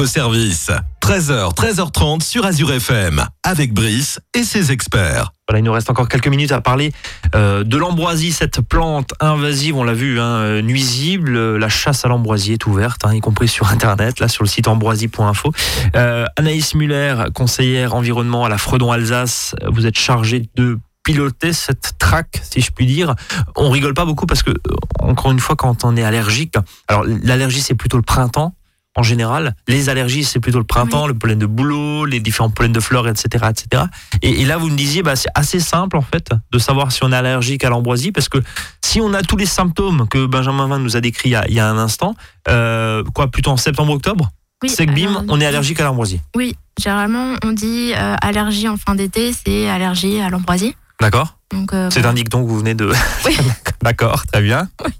Service. 0.03 0.71
13h, 1.01 1.55
13h30 1.55 2.21
sur 2.21 2.45
Azure 2.45 2.73
FM, 2.73 3.23
avec 3.43 3.73
Brice 3.73 4.19
et 4.33 4.43
ses 4.43 4.71
experts. 4.73 5.31
Voilà, 5.47 5.59
il 5.59 5.63
nous 5.63 5.71
reste 5.71 5.89
encore 5.89 6.09
quelques 6.09 6.27
minutes 6.27 6.51
à 6.51 6.59
parler 6.59 6.91
euh, 7.33 7.63
de 7.63 7.77
l'ambroisie, 7.77 8.33
cette 8.33 8.59
plante 8.59 9.13
invasive, 9.21 9.77
on 9.77 9.83
l'a 9.83 9.93
vu, 9.93 10.19
hein, 10.19 10.25
euh, 10.25 10.61
nuisible. 10.61 11.55
La 11.55 11.69
chasse 11.69 12.03
à 12.03 12.09
l'ambroisie 12.09 12.53
est 12.53 12.65
ouverte, 12.65 13.05
hein, 13.05 13.13
y 13.13 13.21
compris 13.21 13.47
sur 13.47 13.69
Internet, 13.69 14.19
là 14.19 14.27
sur 14.27 14.43
le 14.43 14.49
site 14.49 14.67
ambroisie.info. 14.67 15.53
Euh, 15.95 16.25
Anaïs 16.35 16.75
Muller, 16.75 17.15
conseillère 17.33 17.95
environnement 17.95 18.43
à 18.43 18.49
la 18.49 18.57
Fredon 18.57 18.91
Alsace, 18.91 19.55
vous 19.67 19.85
êtes 19.85 19.97
chargée 19.97 20.49
de 20.55 20.77
piloter 21.03 21.53
cette 21.53 21.93
traque, 21.99 22.41
si 22.43 22.59
je 22.59 22.71
puis 22.71 22.85
dire. 22.85 23.15
On 23.55 23.69
rigole 23.69 23.93
pas 23.93 24.05
beaucoup 24.05 24.25
parce 24.25 24.43
que, 24.43 24.51
encore 24.99 25.31
une 25.31 25.39
fois, 25.39 25.55
quand 25.55 25.85
on 25.85 25.95
est 25.95 26.03
allergique, 26.03 26.55
alors 26.89 27.05
l'allergie 27.23 27.61
c'est 27.61 27.75
plutôt 27.75 27.97
le 27.97 28.03
printemps, 28.03 28.55
en 28.95 29.03
général. 29.03 29.55
Les 29.67 29.89
allergies, 29.89 30.23
c'est 30.23 30.39
plutôt 30.39 30.57
le 30.57 30.65
printemps, 30.65 31.07
le 31.07 31.13
pollen 31.13 31.37
de 31.37 31.45
bouleau, 31.45 32.05
les 32.05 32.19
différents 32.19 32.49
pollens 32.49 32.71
de 32.71 32.79
fleurs, 32.79 33.07
etc., 33.07 33.45
etc. 33.49 33.83
Et, 34.21 34.45
là, 34.45 34.57
vous 34.57 34.69
me 34.69 34.75
disiez, 34.75 35.03
bah, 35.03 35.15
c'est 35.15 35.29
assez 35.35 35.59
simple 35.59 35.97
en 35.97 36.01
fait 36.01 36.29
de 36.51 36.59
savoir 36.59 36.91
si 36.91 37.03
on 37.03 37.11
est 37.11 37.15
allergique 37.15 37.63
à 37.63 37.69
l'ambroisie, 37.69 38.11
parce 38.11 38.29
que 38.29 38.39
si 38.83 39.01
on 39.01 39.13
a 39.13 39.21
tous 39.21 39.37
les 39.37 39.45
symptômes 39.45 40.07
que 40.09 40.25
Benjamin 40.25 40.67
Vin 40.67 40.79
nous 40.79 40.95
a 40.95 41.01
décrits 41.01 41.35
il 41.47 41.53
y 41.53 41.59
a, 41.59 41.69
un 41.69 41.77
instant, 41.77 42.15
euh, 42.47 43.03
quoi, 43.13 43.27
plutôt 43.27 43.51
en 43.51 43.57
septembre-octobre, 43.57 44.29
oui, 44.63 44.69
c'est 44.69 44.85
que 44.85 44.93
bim, 44.93 45.25
on 45.27 45.41
est 45.41 45.45
allergique 45.45 45.79
à 45.81 45.83
l'ambroisie. 45.83 46.21
Oui, 46.35 46.55
généralement, 46.79 47.35
on 47.43 47.51
dit 47.51 47.91
euh, 47.93 48.15
allergie 48.21 48.69
en 48.69 48.77
fin 48.77 48.95
d'été, 48.95 49.33
c'est 49.33 49.69
allergie 49.69 50.21
à 50.21 50.29
l'ambroisie. 50.29 50.75
D'accord. 51.01 51.37
Euh, 51.73 51.89
c'est 51.91 52.05
un 52.05 52.13
dicton 52.13 52.43
que 52.43 52.49
vous 52.49 52.59
venez 52.59 52.73
de. 52.73 52.91
Oui. 53.25 53.37
D'accord, 53.81 54.25
très 54.27 54.41
bien. 54.41 54.69
Oui. 54.83 54.91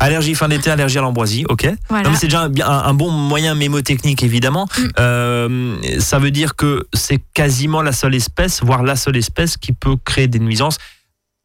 Allergie 0.00 0.34
fin 0.34 0.48
d'été, 0.48 0.70
allergie 0.70 0.98
à 0.98 1.02
l'ambroisie, 1.02 1.44
ok. 1.48 1.64
Non, 1.90 2.10
mais 2.10 2.16
c'est 2.16 2.26
déjà 2.26 2.48
un, 2.66 2.94
bon 2.94 3.10
moyen 3.10 3.54
mémotechnique 3.54 4.22
évidemment. 4.22 4.66
Mm. 4.76 4.82
Euh, 4.98 5.76
ça 6.00 6.18
veut 6.18 6.30
dire 6.30 6.56
que 6.56 6.86
c'est 6.92 7.20
quasiment 7.34 7.82
la 7.82 7.92
seule 7.92 8.14
espèce, 8.14 8.62
voire 8.62 8.82
la 8.82 8.96
seule 8.96 9.16
espèce 9.16 9.56
qui 9.56 9.72
peut 9.72 9.96
créer 10.04 10.28
des 10.28 10.38
nuisances 10.38 10.78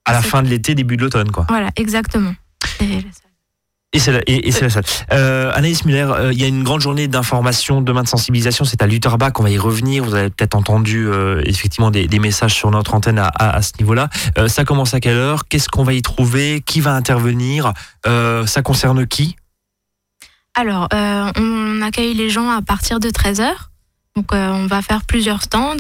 à 0.06 0.14
la 0.14 0.22
fin 0.22 0.42
de 0.42 0.48
l'été, 0.48 0.76
début 0.76 0.98
de 0.98 1.04
l'automne, 1.04 1.32
quoi. 1.32 1.46
Voilà, 1.50 1.70
exactement. 1.76 2.34
Et 2.82 3.04
et, 3.92 4.00
c'est 4.52 4.62
la 4.62 4.70
seule. 4.70 4.84
Euh, 5.12 5.52
Anaïs 5.56 5.84
Muller, 5.84 6.08
euh, 6.12 6.32
il 6.32 6.40
y 6.40 6.44
a 6.44 6.48
une 6.48 6.64
grande 6.64 6.82
journée 6.82 7.08
d'information, 7.08 7.82
demain 7.82 8.04
de 8.04 8.08
sensibilisation, 8.08 8.64
c'est 8.64 8.84
à 8.84 8.88
Lutherbach, 8.88 9.32
on 9.40 9.44
va 9.44 9.50
y 9.50 9.58
revenir. 9.58 10.04
Vous 10.04 10.14
avez 10.14 10.30
peut-être 10.30 10.54
entendu 10.54 11.08
euh, 11.08 11.42
effectivement 11.46 11.90
des, 11.90 12.08
messages 12.20 12.54
sur 12.54 12.70
notre 12.70 12.94
antenne 12.94 13.18
à, 13.20 13.62
ce 13.62 13.72
niveau-là. 13.80 14.10
Ça 14.48 14.66
commence 14.66 14.94
à 14.94 15.00
quelle 15.00 15.16
heure? 15.16 15.48
Qu'est-ce 15.48 15.70
qu'on 15.70 15.84
va 15.84 15.94
y 15.94 16.02
trouver? 16.02 16.62
Qui 16.64 16.82
va 16.82 16.94
intervenir? 16.94 17.74
Ça 18.06 18.62
concerne 18.62 19.08
qui? 19.08 19.38
Alors, 20.54 20.90
on 20.92 21.82
accueille 21.82 22.14
les 22.14 22.30
gens 22.30 22.50
à 22.50 22.62
partir 22.62 23.00
de 23.00 23.10
13h. 23.10 23.50
Donc, 24.18 24.34
on 24.34 24.68
va 24.68 24.82
faire 24.82 25.04
plusieurs 25.06 25.42
stands. 25.42 25.78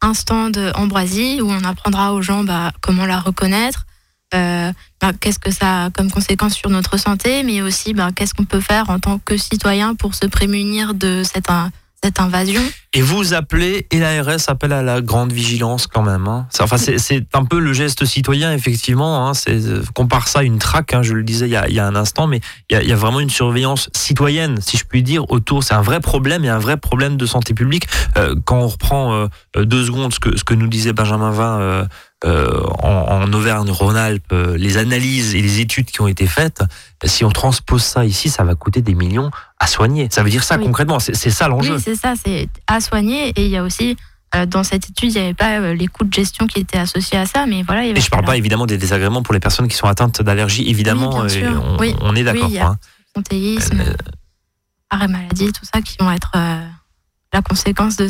Un 0.00 0.14
stand 0.14 0.72
Ambroisie 0.74 1.42
où 1.42 1.50
on 1.50 1.62
apprendra 1.62 2.14
aux 2.14 2.22
gens 2.22 2.42
bah, 2.42 2.72
comment 2.80 3.04
la 3.04 3.20
reconnaître 3.20 3.84
euh, 4.34 4.72
bah, 5.00 5.12
qu'est-ce 5.18 5.38
que 5.38 5.50
ça 5.50 5.84
a 5.84 5.90
comme 5.90 6.10
conséquence 6.10 6.54
sur 6.54 6.70
notre 6.70 6.96
santé, 6.96 7.42
mais 7.42 7.62
aussi 7.62 7.94
bah, 7.94 8.10
qu'est-ce 8.14 8.34
qu'on 8.34 8.44
peut 8.44 8.60
faire 8.60 8.90
en 8.90 8.98
tant 8.98 9.18
que 9.18 9.36
citoyen 9.36 9.94
pour 9.94 10.14
se 10.14 10.26
prémunir 10.26 10.94
de 10.94 11.22
cette, 11.24 11.48
cette 12.02 12.20
invasion? 12.20 12.62
Et 12.94 13.00
vous 13.00 13.32
appelez, 13.32 13.86
et 13.90 13.98
l'ARS 13.98 14.48
appelle 14.48 14.72
à 14.72 14.82
la 14.82 15.00
grande 15.00 15.32
vigilance 15.32 15.86
quand 15.86 16.02
même. 16.02 16.28
Hein. 16.28 16.46
Enfin, 16.60 16.76
c'est 16.76 17.24
un 17.32 17.44
peu 17.44 17.58
le 17.58 17.72
geste 17.72 18.04
citoyen, 18.04 18.52
effectivement. 18.52 19.26
Hein. 19.26 19.34
C'est 19.34 19.58
compare 19.94 20.28
ça 20.28 20.40
à 20.40 20.42
une 20.42 20.58
traque, 20.58 20.92
hein, 20.92 21.02
je 21.02 21.14
le 21.14 21.22
disais 21.22 21.46
il 21.46 21.52
y 21.52 21.56
a, 21.56 21.68
il 21.68 21.74
y 21.74 21.80
a 21.80 21.86
un 21.86 21.96
instant, 21.96 22.26
mais 22.26 22.40
il 22.68 22.74
y, 22.74 22.76
a, 22.76 22.82
il 22.82 22.88
y, 22.88 22.92
a, 22.92 22.96
vraiment 22.96 23.20
une 23.20 23.30
surveillance 23.30 23.88
citoyenne, 23.94 24.60
si 24.60 24.76
je 24.76 24.84
puis 24.84 25.02
dire, 25.02 25.30
autour. 25.30 25.64
C'est 25.64 25.74
un 25.74 25.80
vrai 25.80 26.00
problème, 26.00 26.44
et 26.44 26.50
un 26.50 26.58
vrai 26.58 26.76
problème 26.76 27.16
de 27.16 27.24
santé 27.24 27.54
publique. 27.54 27.86
Euh, 28.18 28.34
quand 28.44 28.58
on 28.58 28.68
reprend 28.68 29.28
euh, 29.56 29.64
deux 29.64 29.86
secondes 29.86 30.12
ce 30.12 30.20
que, 30.20 30.36
ce 30.36 30.44
que 30.44 30.54
nous 30.54 30.68
disait 30.68 30.92
Benjamin 30.92 31.30
Vin 31.30 31.60
euh, 31.60 31.84
euh, 32.24 32.62
en, 32.78 33.32
Auvergne-Rhône-Alpes, 33.32 34.32
euh, 34.32 34.56
les 34.56 34.76
analyses 34.76 35.34
et 35.34 35.42
les 35.42 35.60
études 35.60 35.86
qui 35.86 36.00
ont 36.02 36.06
été 36.06 36.26
faites, 36.26 36.62
si 37.04 37.24
on 37.24 37.30
transpose 37.30 37.82
ça 37.82 38.04
ici, 38.04 38.30
ça 38.30 38.44
va 38.44 38.54
coûter 38.54 38.80
des 38.80 38.94
millions 38.94 39.30
à 39.58 39.66
soigner. 39.66 40.06
Ça 40.10 40.22
veut 40.22 40.30
dire 40.30 40.44
ça 40.44 40.58
concrètement, 40.58 41.00
c'est 41.00 41.14
ça 41.30 41.48
l'enjeu. 41.48 41.76
Oui, 41.76 41.82
c'est 41.84 41.96
ça, 41.96 42.14
c'est 42.22 42.48
à 42.68 42.80
soigner. 42.82 43.30
Et 43.30 43.44
il 43.44 43.50
y 43.50 43.56
a 43.56 43.62
aussi 43.62 43.96
euh, 44.34 44.46
dans 44.46 44.64
cette 44.64 44.88
étude, 44.90 45.12
il 45.12 45.18
n'y 45.18 45.24
avait 45.24 45.34
pas 45.34 45.72
les 45.72 45.86
coûts 45.86 46.04
de 46.04 46.12
gestion 46.12 46.46
qui 46.46 46.60
étaient 46.60 46.78
associés 46.78 47.18
à 47.18 47.26
ça, 47.26 47.46
mais 47.46 47.62
voilà. 47.62 47.84
et 47.84 47.94
je 47.94 48.00
ne 48.00 48.10
parle 48.10 48.24
pas 48.24 48.36
évidemment 48.36 48.66
des 48.66 48.78
désagréments 48.78 49.22
pour 49.22 49.34
les 49.34 49.40
personnes 49.40 49.68
qui 49.68 49.76
sont 49.76 49.86
atteintes 49.86 50.22
d'allergie, 50.22 50.68
évidemment. 50.68 51.24
Oui, 51.78 51.94
on, 52.00 52.14
est 52.14 52.24
d'accord. 52.24 52.50
Oui, 53.30 53.58
arrêt 54.90 55.08
maladie, 55.08 55.52
tout 55.52 55.64
ça, 55.70 55.80
qui 55.80 55.96
vont 56.00 56.10
être 56.10 56.32
la 57.32 57.42
conséquence 57.42 57.96
de, 57.96 58.06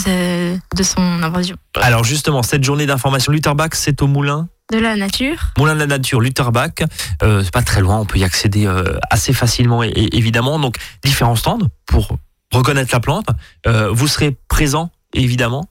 de 0.77 0.83
son 0.83 1.23
invasion. 1.23 1.57
Alors 1.81 2.05
justement, 2.05 2.43
cette 2.43 2.65
journée 2.65 2.87
d'information 2.87 3.33
Lutherbach, 3.33 3.71
c'est 3.75 4.03
au 4.03 4.07
Moulin 4.07 4.49
de 4.73 4.79
la 4.79 4.97
nature. 4.97 5.37
Moulin 5.59 5.75
de 5.75 5.81
la 5.81 5.87
nature, 5.87 6.21
Lutherbach. 6.21 6.83
Euh, 7.23 7.43
c'est 7.45 7.53
pas 7.53 7.63
très 7.63 7.81
loin, 7.81 7.99
on 7.99 8.07
peut 8.07 8.19
y 8.19 8.25
accéder 8.25 8.67
euh, 8.67 8.99
assez 9.11 9.33
facilement 9.33 9.83
et, 9.83 9.93
évidemment. 10.13 10.59
Donc 10.59 10.77
différents 11.05 11.37
stands 11.37 11.69
pour 11.87 12.17
reconnaître 12.53 12.93
la 12.93 13.01
plante. 13.01 13.27
Euh, 13.67 13.91
vous 13.91 14.09
serez 14.09 14.37
présent 14.49 14.91
évidemment. 15.15 15.67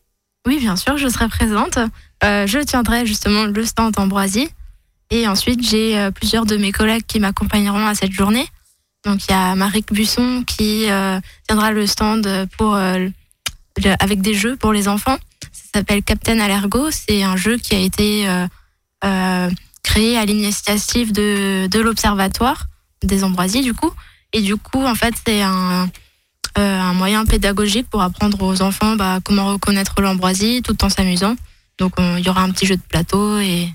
Oui, 0.45 0.59
bien 0.59 0.75
sûr, 0.75 0.97
je 0.97 1.07
serai 1.07 1.27
présente. 1.27 1.79
Euh, 2.23 2.47
je 2.47 2.59
tiendrai 2.59 3.05
justement 3.05 3.45
le 3.45 3.65
stand 3.65 3.97
Ambroisie. 3.97 4.49
Et 5.09 5.27
ensuite, 5.27 5.61
j'ai 5.61 6.09
plusieurs 6.15 6.45
de 6.45 6.55
mes 6.55 6.71
collègues 6.71 7.03
qui 7.05 7.19
m'accompagneront 7.19 7.85
à 7.85 7.95
cette 7.95 8.13
journée. 8.13 8.47
Donc 9.03 9.25
il 9.25 9.31
y 9.31 9.33
a 9.33 9.55
Marie 9.55 9.83
Busson 9.91 10.43
qui 10.47 10.85
tiendra 11.47 11.71
le 11.71 11.85
stand 11.85 12.47
pour 12.57 12.77
avec 13.99 14.21
des 14.21 14.33
jeux 14.33 14.55
pour 14.55 14.73
les 14.73 14.87
enfants. 14.87 15.17
Ça 15.51 15.79
s'appelle 15.79 16.03
Captain 16.03 16.39
Allergo. 16.39 16.91
C'est 16.91 17.23
un 17.23 17.35
jeu 17.35 17.57
qui 17.57 17.75
a 17.75 17.79
été 17.79 18.27
euh, 18.27 18.47
euh, 19.03 19.49
créé 19.83 20.17
à 20.17 20.25
l'initiative 20.25 21.11
de, 21.11 21.67
de 21.67 21.79
l'Observatoire 21.79 22.67
des 23.03 23.23
Ambroisies, 23.23 23.61
du 23.61 23.73
coup. 23.73 23.91
Et 24.33 24.41
du 24.41 24.55
coup, 24.57 24.85
en 24.85 24.95
fait, 24.95 25.13
c'est 25.25 25.41
un, 25.41 25.83
euh, 25.83 25.87
un 26.56 26.93
moyen 26.93 27.25
pédagogique 27.25 27.89
pour 27.89 28.01
apprendre 28.01 28.41
aux 28.41 28.62
enfants 28.62 28.95
bah, 28.95 29.19
comment 29.23 29.54
reconnaître 29.54 30.01
l'ambroisie 30.01 30.62
tout 30.62 30.84
en 30.84 30.89
s'amusant. 30.89 31.36
Donc, 31.80 31.93
il 31.97 32.25
y 32.25 32.30
aura 32.30 32.43
un 32.43 32.51
petit 32.51 32.65
jeu 32.65 32.75
de 32.75 32.82
plateau 32.82 33.39
et 33.39 33.69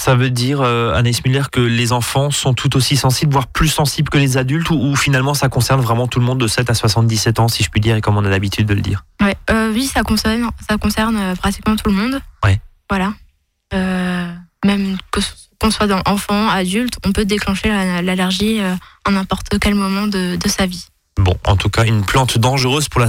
ça 0.00 0.14
veut 0.14 0.30
dire, 0.30 0.62
euh, 0.62 0.94
Anaïs 0.94 1.22
Muller, 1.26 1.42
que 1.52 1.60
les 1.60 1.92
enfants 1.92 2.30
sont 2.30 2.54
tout 2.54 2.74
aussi 2.74 2.96
sensibles, 2.96 3.32
voire 3.32 3.48
plus 3.48 3.68
sensibles 3.68 4.08
que 4.08 4.16
les 4.16 4.38
adultes, 4.38 4.70
ou, 4.70 4.96
finalement 4.96 5.34
ça 5.34 5.50
concerne 5.50 5.82
vraiment 5.82 6.06
tout 6.06 6.20
le 6.20 6.24
monde 6.24 6.40
de 6.40 6.46
7 6.46 6.70
à 6.70 6.74
77 6.74 7.38
ans, 7.38 7.48
si 7.48 7.62
je 7.62 7.68
puis 7.68 7.82
dire, 7.82 7.96
et 7.96 8.00
comme 8.00 8.16
on 8.16 8.24
a 8.24 8.30
l'habitude 8.30 8.66
de 8.66 8.72
le 8.72 8.80
dire? 8.80 9.04
Ouais, 9.20 9.36
euh, 9.50 9.70
Oui, 9.74 9.84
ça 9.84 10.02
concerne, 10.02 10.48
ça 10.66 10.78
concerne 10.78 11.18
euh, 11.18 11.34
pratiquement 11.34 11.76
tout 11.76 11.90
le 11.90 11.96
monde. 11.96 12.18
Ouais. 12.42 12.58
Voilà. 12.88 13.12
même 14.64 14.96
qu'on 15.60 15.70
soit 15.70 15.86
dans 15.86 16.00
enfant, 16.06 16.48
adulte, 16.48 16.94
on 17.04 17.12
peut 17.12 17.26
déclencher 17.26 17.68
l'allergie 17.68 18.60
à 18.60 19.10
n'importe 19.10 19.58
quel 19.60 19.74
moment 19.74 20.06
de, 20.06 20.36
de 20.36 20.48
sa 20.48 20.64
vie. 20.64 20.86
Bon, 21.20 21.36
en 21.44 21.56
tout 21.56 21.68
cas, 21.68 21.84
une 21.84 22.04
plante 22.04 22.38
dangereuse 22.38 22.88
pour 22.88 23.00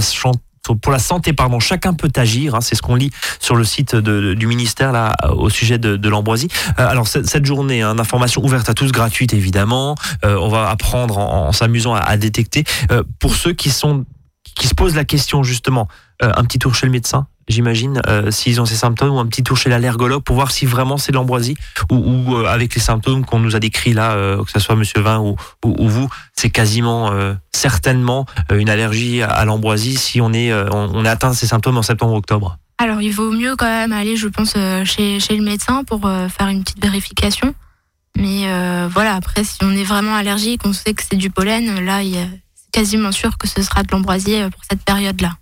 la 0.92 0.98
santé, 0.98 1.32
pardon, 1.32 1.60
chacun 1.60 1.94
peut 1.94 2.10
agir. 2.16 2.54
Hein, 2.54 2.60
c'est 2.60 2.74
ce 2.74 2.82
qu'on 2.82 2.94
lit 2.94 3.10
sur 3.40 3.56
le 3.56 3.64
site 3.64 3.96
du 3.96 4.46
ministère 4.46 4.92
là 4.92 5.14
au 5.30 5.50
sujet 5.50 5.78
de, 5.78 6.08
l'ambroisie. 6.08 6.48
Euh, 6.78 6.86
alors 6.86 7.08
cette, 7.08 7.46
journée 7.46 7.82
hein, 7.82 7.94
d'information 7.94 8.44
ouverte 8.44 8.68
à 8.68 8.74
tous, 8.74 8.92
gratuite 8.92 9.32
évidemment. 9.32 9.94
Euh, 10.24 10.36
on 10.36 10.48
va 10.48 10.68
apprendre 10.68 11.18
en, 11.18 11.52
s'amusant 11.52 11.94
à, 11.94 12.16
détecter. 12.16 12.64
Euh, 12.90 13.02
pour 13.18 13.34
ceux 13.34 13.52
qui 13.52 13.70
se 13.70 14.74
posent 14.76 14.94
la 14.94 15.04
question 15.04 15.42
justement, 15.42 15.88
un 16.20 16.44
petit 16.44 16.58
tour 16.58 16.74
chez 16.74 16.86
le 16.86 16.92
médecin, 16.92 17.26
j'imagine, 17.52 18.02
euh, 18.08 18.30
s'ils 18.30 18.60
ont 18.60 18.64
ces 18.64 18.74
symptômes, 18.74 19.14
ou 19.14 19.18
un 19.20 19.26
petit 19.26 19.44
tour 19.44 19.56
chez 19.56 19.70
l'allergologue 19.70 20.22
pour 20.22 20.34
voir 20.34 20.50
si 20.50 20.66
vraiment 20.66 20.96
c'est 20.96 21.12
l'ambroisie, 21.12 21.56
ou, 21.90 22.34
euh, 22.34 22.46
avec 22.46 22.74
les 22.74 22.80
symptômes 22.80 23.24
qu'on 23.24 23.38
nous 23.38 23.54
a 23.54 23.60
décrits 23.60 23.92
là, 23.92 24.12
euh, 24.12 24.42
que 24.42 24.50
ce 24.50 24.58
soit 24.58 24.74
Monsieur 24.74 25.00
Vin 25.00 25.20
ou, 25.20 25.36
ou, 25.64 25.88
vous, 25.88 26.08
c'est 26.34 26.50
quasiment 26.50 27.12
certainement 27.52 28.26
une 28.52 28.68
allergie 28.68 29.22
à, 29.22 29.44
l'ambroisie 29.44 29.96
si 29.96 30.20
on 30.20 30.32
est, 30.32 30.52
on, 30.52 31.04
est 31.04 31.08
atteint 31.08 31.32
ces 31.34 31.46
symptômes 31.46 31.76
en 31.76 31.82
septembre-octobre. 31.82 32.56
Alors 32.78 33.00
il 33.00 33.12
vaut 33.12 33.30
mieux 33.30 33.54
quand 33.54 33.66
même 33.66 33.92
aller, 33.92 34.16
je 34.16 34.28
pense, 34.28 34.54
chez, 34.84 35.20
chez 35.20 35.36
le 35.36 35.44
médecin 35.44 35.84
pour 35.84 36.00
faire 36.00 36.48
une 36.48 36.64
petite 36.64 36.82
vérification. 36.82 37.54
Mais 38.16 38.46
voilà, 38.88 39.14
après, 39.14 39.44
si 39.44 39.58
on 39.62 39.72
est 39.72 39.84
vraiment 39.84 40.14
allergique, 40.14 40.62
on 40.64 40.72
sait 40.72 40.94
que 40.94 41.02
c'est 41.08 41.16
du 41.16 41.30
pollen, 41.30 41.84
là, 41.84 42.00
c'est 42.02 42.70
quasiment 42.72 43.12
sûr 43.12 43.36
que 43.36 43.46
ce 43.46 43.62
sera 43.62 43.82
de 43.82 43.88
l'ambroisie 43.92 44.40
pour 44.50 44.62
cette 44.68 44.82
période-là. 44.82 45.32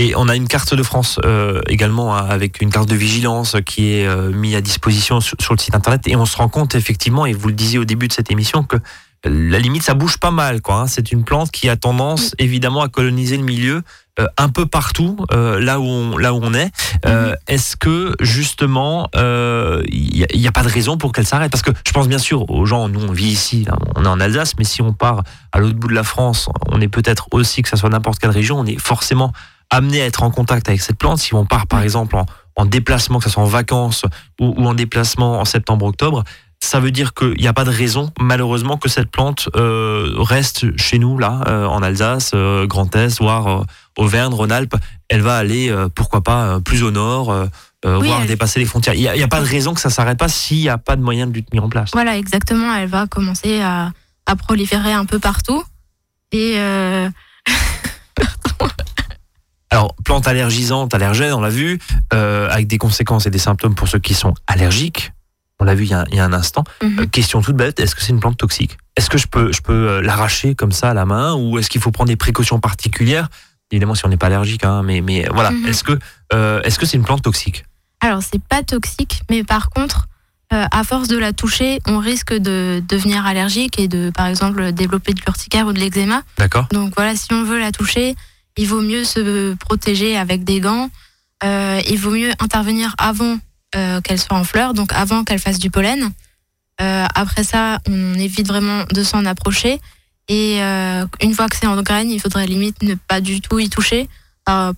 Et 0.00 0.14
on 0.16 0.30
a 0.30 0.34
une 0.34 0.48
carte 0.48 0.74
de 0.74 0.82
France 0.82 1.20
euh, 1.26 1.60
également 1.66 2.16
hein, 2.16 2.24
avec 2.26 2.62
une 2.62 2.70
carte 2.70 2.88
de 2.88 2.94
vigilance 2.94 3.56
qui 3.66 3.92
est 3.92 4.06
euh, 4.06 4.30
mise 4.30 4.54
à 4.54 4.62
disposition 4.62 5.20
sur, 5.20 5.36
le 5.50 5.58
site 5.58 5.74
internet 5.74 6.00
et 6.06 6.16
on 6.16 6.24
se 6.24 6.38
rend 6.38 6.48
compte 6.48 6.74
effectivement, 6.74 7.26
et 7.26 7.34
vous 7.34 7.48
le 7.48 7.54
disiez 7.54 7.78
au 7.78 7.84
début 7.84 8.08
de 8.08 8.14
cette 8.14 8.30
émission, 8.30 8.62
que 8.62 8.78
la 9.24 9.58
limite, 9.58 9.82
ça 9.82 9.92
bouge 9.92 10.16
pas 10.16 10.30
mal. 10.30 10.62
quoi. 10.62 10.76
Hein. 10.76 10.86
C'est 10.86 11.12
une 11.12 11.22
plante 11.22 11.50
qui 11.50 11.68
a 11.68 11.76
tendance 11.76 12.34
évidemment 12.38 12.80
à 12.80 12.88
coloniser 12.88 13.36
le 13.36 13.42
milieu 13.42 13.82
euh, 14.18 14.26
un 14.38 14.48
peu 14.48 14.64
partout 14.64 15.18
euh, 15.34 15.60
là 15.60 15.78
où 15.78 15.84
on, 15.84 16.16
là 16.16 16.32
où 16.32 16.40
on 16.42 16.54
est. 16.54 16.70
Mhm. 17.04 17.36
Est-ce 17.46 17.76
que 17.76 18.14
justement 18.20 19.10
il 19.14 20.26
n'y 20.34 20.48
a, 20.48 20.52
pas 20.52 20.62
de 20.62 20.70
raison 20.70 20.96
pour 20.96 21.12
qu'elle 21.12 21.26
s'arrête? 21.26 21.52
Parce 21.52 21.62
que 21.62 21.72
je 21.86 21.92
pense 21.92 22.08
bien 22.08 22.18
sûr 22.18 22.50
aux 22.50 22.64
gens. 22.64 22.88
Nous 22.88 23.04
on 23.04 23.12
vit 23.12 23.28
ici, 23.28 23.66
on 23.96 24.06
est 24.06 24.08
en 24.08 24.18
Alsace, 24.18 24.54
mais 24.56 24.64
si 24.64 24.80
on 24.80 24.94
part 24.94 25.24
à 25.52 25.58
l'autre 25.58 25.76
bout 25.76 25.88
de 25.88 25.94
la 25.94 26.04
France, 26.04 26.48
on 26.68 26.80
est 26.80 26.88
peut-être 26.88 27.28
aussi 27.32 27.60
que 27.60 27.68
ça 27.68 27.76
soit 27.76 27.90
n'importe 27.90 28.18
quelle 28.18 28.30
région, 28.30 28.58
on 28.58 28.64
est 28.64 28.80
forcément 28.80 29.34
amené 29.70 30.02
à 30.02 30.06
être 30.06 30.22
en 30.22 30.30
contact 30.30 30.68
avec 30.68 30.80
cette 30.80 30.98
plante. 30.98 31.18
Si 31.18 31.34
on 31.34 31.46
part 31.46 31.66
par 31.66 31.82
exemple 31.82 32.16
en, 32.56 32.66
déplacement, 32.66 33.18
que 33.18 33.24
ce 33.24 33.30
soit 33.30 33.42
en 33.42 33.46
vacances 33.46 34.04
ou, 34.40 34.54
ou 34.56 34.66
en 34.66 34.74
déplacement 34.74 35.40
en 35.40 35.44
septembre-octobre, 35.44 36.24
ça 36.62 36.78
veut 36.78 36.90
dire 36.90 37.14
qu'il 37.14 37.40
n'y 37.40 37.46
a 37.46 37.52
pas 37.52 37.64
de 37.64 37.70
raison, 37.70 38.12
malheureusement, 38.20 38.76
que 38.76 38.88
cette 38.88 39.10
plante 39.10 39.48
euh, 39.56 40.14
reste 40.18 40.76
chez 40.76 40.98
nous, 40.98 41.18
là, 41.18 41.40
euh, 41.48 41.66
en 41.66 41.82
Alsace, 41.82 42.32
euh, 42.34 42.66
Grand 42.66 42.94
Est, 42.94 43.18
voire 43.18 43.64
Auvergne, 43.96 44.34
Rhône-Alpes. 44.34 44.76
Elle 45.08 45.22
va 45.22 45.36
aller, 45.36 45.74
pourquoi 45.94 46.20
pas, 46.20 46.60
plus 46.60 46.84
au 46.84 46.90
nord, 46.90 47.34
voire 47.82 48.26
dépasser 48.26 48.60
les 48.60 48.66
frontières. 48.66 48.94
Il 48.94 49.00
n'y 49.00 49.22
a, 49.22 49.28
pas 49.28 49.40
de 49.40 49.46
raison 49.46 49.74
que 49.74 49.80
ça 49.80 49.90
s'arrête 49.90 50.18
pas 50.18 50.28
s'il 50.28 50.58
n'y 50.58 50.68
a 50.68 50.78
pas 50.78 50.94
de 50.94 51.02
moyen 51.02 51.26
de 51.26 51.32
lutte 51.32 51.52
mis 51.52 51.58
en 51.58 51.68
place. 51.68 51.90
Voilà, 51.92 52.16
exactement. 52.16 52.72
Elle 52.74 52.88
va 52.88 53.08
commencer 53.08 53.60
à, 53.60 53.90
à 54.26 54.36
proliférer 54.36 54.92
un 54.92 55.06
peu 55.06 55.18
partout. 55.18 55.64
Et. 56.30 56.56
Alors, 59.70 59.94
plante 60.04 60.26
allergisante, 60.26 60.94
allergène, 60.94 61.32
on 61.32 61.40
l'a 61.40 61.48
vu, 61.48 61.78
avec 62.10 62.66
des 62.66 62.78
conséquences 62.78 63.26
et 63.26 63.30
des 63.30 63.38
symptômes 63.38 63.74
pour 63.74 63.88
ceux 63.88 64.00
qui 64.00 64.14
sont 64.14 64.34
allergiques 64.46 65.12
on 65.60 65.64
l'a 65.64 65.74
vu 65.74 65.84
il 65.84 65.90
y, 65.90 65.94
a, 65.94 66.24
un 66.24 66.32
instant. 66.32 66.64
Mhm. 66.82 67.00
Euh, 67.00 67.06
question 67.06 67.42
toute 67.42 67.56
bête, 67.56 67.78
est-ce 67.78 67.94
que 67.94 68.02
c'est 68.02 68.12
une 68.12 68.20
plante 68.20 68.38
toxique? 68.38 68.78
Est-ce 68.96 69.10
que 69.10 69.18
je 69.18 69.26
peux, 69.26 69.52
je 69.52 69.60
peux 69.60 69.72
euh, 69.72 70.02
l'arracher 70.02 70.54
comme 70.54 70.72
ça 70.72 70.90
à 70.90 70.94
la 70.94 71.04
main 71.04 71.34
ou 71.34 71.58
est-ce 71.58 71.68
qu'il 71.68 71.80
faut 71.80 71.90
prendre 71.90 72.08
des 72.08 72.16
précautions 72.16 72.58
particulières? 72.58 73.28
Évidemment, 73.70 73.94
si 73.94 74.04
on 74.04 74.08
n'est 74.08 74.16
pas 74.16 74.26
allergique, 74.26 74.64
hein, 74.64 74.82
mais, 74.82 75.00
mais 75.00 75.28
voilà. 75.32 75.50
Mhm. 75.50 75.66
Est-ce 75.66 75.84
que 75.84 75.98
euh, 76.32 76.62
est-ce 76.62 76.78
que 76.78 76.86
c'est 76.86 76.96
une 76.96 77.04
plante 77.04 77.22
toxique? 77.22 77.64
Alors, 78.00 78.22
c'est 78.22 78.42
pas 78.42 78.62
toxique, 78.62 79.20
mais 79.30 79.44
par 79.44 79.68
contre, 79.68 80.06
à 80.52 80.82
force 80.82 81.06
de 81.06 81.16
la 81.16 81.32
toucher, 81.32 81.78
on 81.86 81.98
risque 81.98 82.32
de 82.32 82.82
devenir 82.88 83.24
allergique 83.24 83.78
et 83.78 83.86
de, 83.86 84.10
par 84.10 84.26
exemple, 84.26 84.72
développer 84.72 85.14
de 85.14 85.20
l'urticaire 85.20 85.68
ou 85.68 85.72
de 85.72 85.78
l'eczéma. 85.78 86.22
D'accord. 86.38 86.66
Donc 86.72 86.94
voilà, 86.96 87.14
si 87.14 87.32
on 87.32 87.44
veut 87.44 87.60
la 87.60 87.70
toucher, 87.70 88.16
il 88.56 88.66
vaut 88.66 88.80
mieux 88.80 89.04
se 89.04 89.54
protéger 89.54 90.16
avec 90.16 90.44
des 90.44 90.60
gants. 90.60 90.90
il 91.42 91.98
vaut 91.98 92.10
mieux 92.10 92.32
intervenir 92.40 92.94
avant 92.98 93.38
euh, 93.76 94.00
qu'elle 94.00 94.18
soit 94.18 94.36
en 94.36 94.42
fleurs, 94.42 94.74
donc 94.74 94.92
avant 94.92 95.22
qu'elle 95.22 95.38
fasse 95.38 95.60
du 95.60 95.70
pollen. 95.70 96.10
Euh, 96.80 97.06
après 97.14 97.44
ça, 97.44 97.78
on 97.88 98.14
évite 98.14 98.48
vraiment 98.48 98.82
de 98.90 99.04
s'en 99.04 99.24
approcher. 99.26 99.80
Et 100.26 100.60
euh, 100.60 101.06
une 101.22 101.34
fois 101.34 101.48
que 101.48 101.54
c'est 101.54 101.68
en 101.68 101.80
graine, 101.80 102.10
il 102.10 102.20
faudrait 102.20 102.48
limite 102.48 102.82
ne 102.82 102.94
pas 102.96 103.20
du 103.20 103.40
tout 103.40 103.60
y 103.60 103.68
toucher 103.68 104.08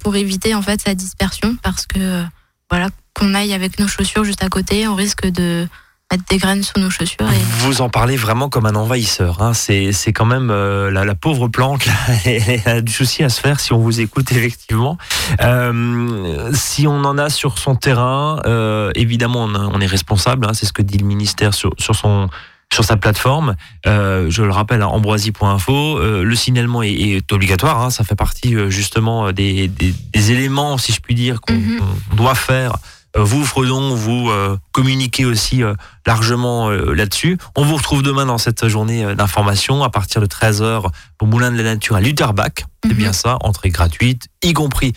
pour 0.00 0.16
éviter 0.16 0.54
en 0.54 0.60
fait 0.60 0.82
sa 0.82 0.94
dispersion, 0.94 1.56
parce 1.62 1.86
que 1.86 2.22
voilà, 2.68 2.90
qu'on 3.14 3.32
aille 3.32 3.54
avec 3.54 3.78
nos 3.78 3.88
chaussures 3.88 4.22
juste 4.22 4.44
à 4.44 4.50
côté, 4.50 4.86
on 4.86 4.94
risque 4.94 5.26
de 5.26 5.66
mettre 6.12 6.24
des 6.28 6.36
graines 6.36 6.62
sous 6.62 6.78
nos 6.78 6.90
chaussures. 6.90 7.26
Vous 7.60 7.80
en 7.80 7.88
parlez 7.88 8.16
vraiment 8.16 8.48
comme 8.50 8.66
un 8.66 8.74
envahisseur. 8.74 9.42
Hein. 9.42 9.54
C'est, 9.54 10.12
quand 10.12 10.26
même 10.26 10.50
euh, 10.50 10.90
la, 10.90 11.14
pauvre 11.14 11.48
plante, 11.48 11.86
là, 11.86 11.92
elle 12.24 12.60
a 12.66 12.80
du 12.82 12.92
souci 12.92 13.24
à 13.24 13.28
se 13.28 13.40
faire 13.40 13.58
si 13.60 13.72
on 13.72 13.78
vous 13.78 14.00
écoute 14.00 14.30
effectivement. 14.30 14.98
Euh, 15.40 16.50
si 16.52 16.86
on 16.86 17.04
en 17.04 17.16
a 17.16 17.30
sur 17.30 17.58
son 17.58 17.74
terrain, 17.74 18.40
euh, 18.46 18.90
évidemment, 18.94 19.44
on, 19.44 19.80
est 19.80 19.86
responsable. 19.86 20.46
Hein. 20.46 20.52
c'est 20.52 20.66
ce 20.66 20.72
que 20.72 20.82
dit 20.82 20.98
le 20.98 21.06
ministère 21.06 21.54
sur, 21.54 21.72
sur 21.78 21.96
son 21.96 22.28
sur 22.72 22.84
sa 22.84 22.96
plateforme. 22.96 23.54
je 23.84 24.42
le 24.42 24.50
rappelle, 24.50 24.80
à 24.80 24.88
ambroisie.info, 24.88 25.98
le 26.00 26.34
signalement 26.34 26.82
est, 26.82 27.30
obligatoire. 27.30 27.82
Hein. 27.82 27.90
ça 27.90 28.02
fait 28.02 28.14
partie 28.14 28.54
justement 28.70 29.30
des, 29.30 29.68
des, 29.68 30.32
éléments, 30.32 30.78
si 30.78 30.92
je 30.92 31.00
puis 31.00 31.14
dire, 31.14 31.42
qu'on 31.42 31.52
mhm. 31.52 31.80
doit 32.14 32.34
faire 32.34 32.78
vous, 33.16 33.44
Fredon, 33.44 33.94
vous 33.94 34.30
euh, 34.30 34.56
communiquez 34.72 35.24
aussi 35.24 35.62
euh, 35.62 35.74
largement 36.06 36.70
là-dessus. 36.70 37.38
On 37.56 37.64
vous 37.64 37.76
retrouve 37.76 38.02
demain 38.02 38.26
dans 38.26 38.38
cette 38.38 38.66
journée 38.68 39.14
d'information 39.14 39.82
à 39.82 39.90
partir 39.90 40.20
de 40.20 40.26
13h 40.26 40.90
au 41.20 41.26
Moulin 41.26 41.50
de 41.50 41.56
la 41.56 41.74
Nature 41.74 41.96
à 41.96 42.00
Lutherbach. 42.00 42.64
C'est 42.84 42.94
bien 42.94 43.08
mhm. 43.08 43.14
ça, 43.14 43.38
entrée 43.42 43.70
gratuite, 43.70 44.28
y 44.42 44.52
compris 44.52 44.92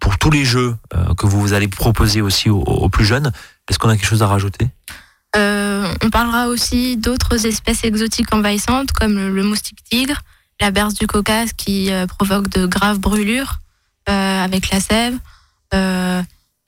pour 0.00 0.18
tous 0.18 0.30
les 0.30 0.44
jeux 0.44 0.74
que 1.16 1.26
vous 1.26 1.52
allez 1.52 1.68
proposer 1.68 2.22
aussi 2.22 2.50
aux, 2.50 2.88
plus 2.88 3.04
jeunes. 3.04 3.30
Est-ce 3.68 3.78
qu'on 3.78 3.88
a 3.88 3.96
quelque 3.96 4.08
chose 4.08 4.22
à 4.22 4.26
rajouter? 4.26 4.68
On 5.36 6.10
parlera 6.10 6.48
aussi 6.48 6.96
d'autres 6.96 7.46
espèces 7.46 7.84
exotiques 7.84 8.34
envahissantes 8.34 8.90
comme 8.92 9.14
le, 9.14 9.42
moustique 9.44 9.84
tigre, 9.84 10.22
la 10.60 10.72
berce 10.72 10.94
du 10.94 11.06
Caucase 11.06 11.52
qui 11.52 11.90
provoque 12.08 12.48
de 12.48 12.66
graves 12.66 12.98
brûlures 12.98 13.60
avec 14.06 14.70
la 14.70 14.80
sève. 14.80 15.18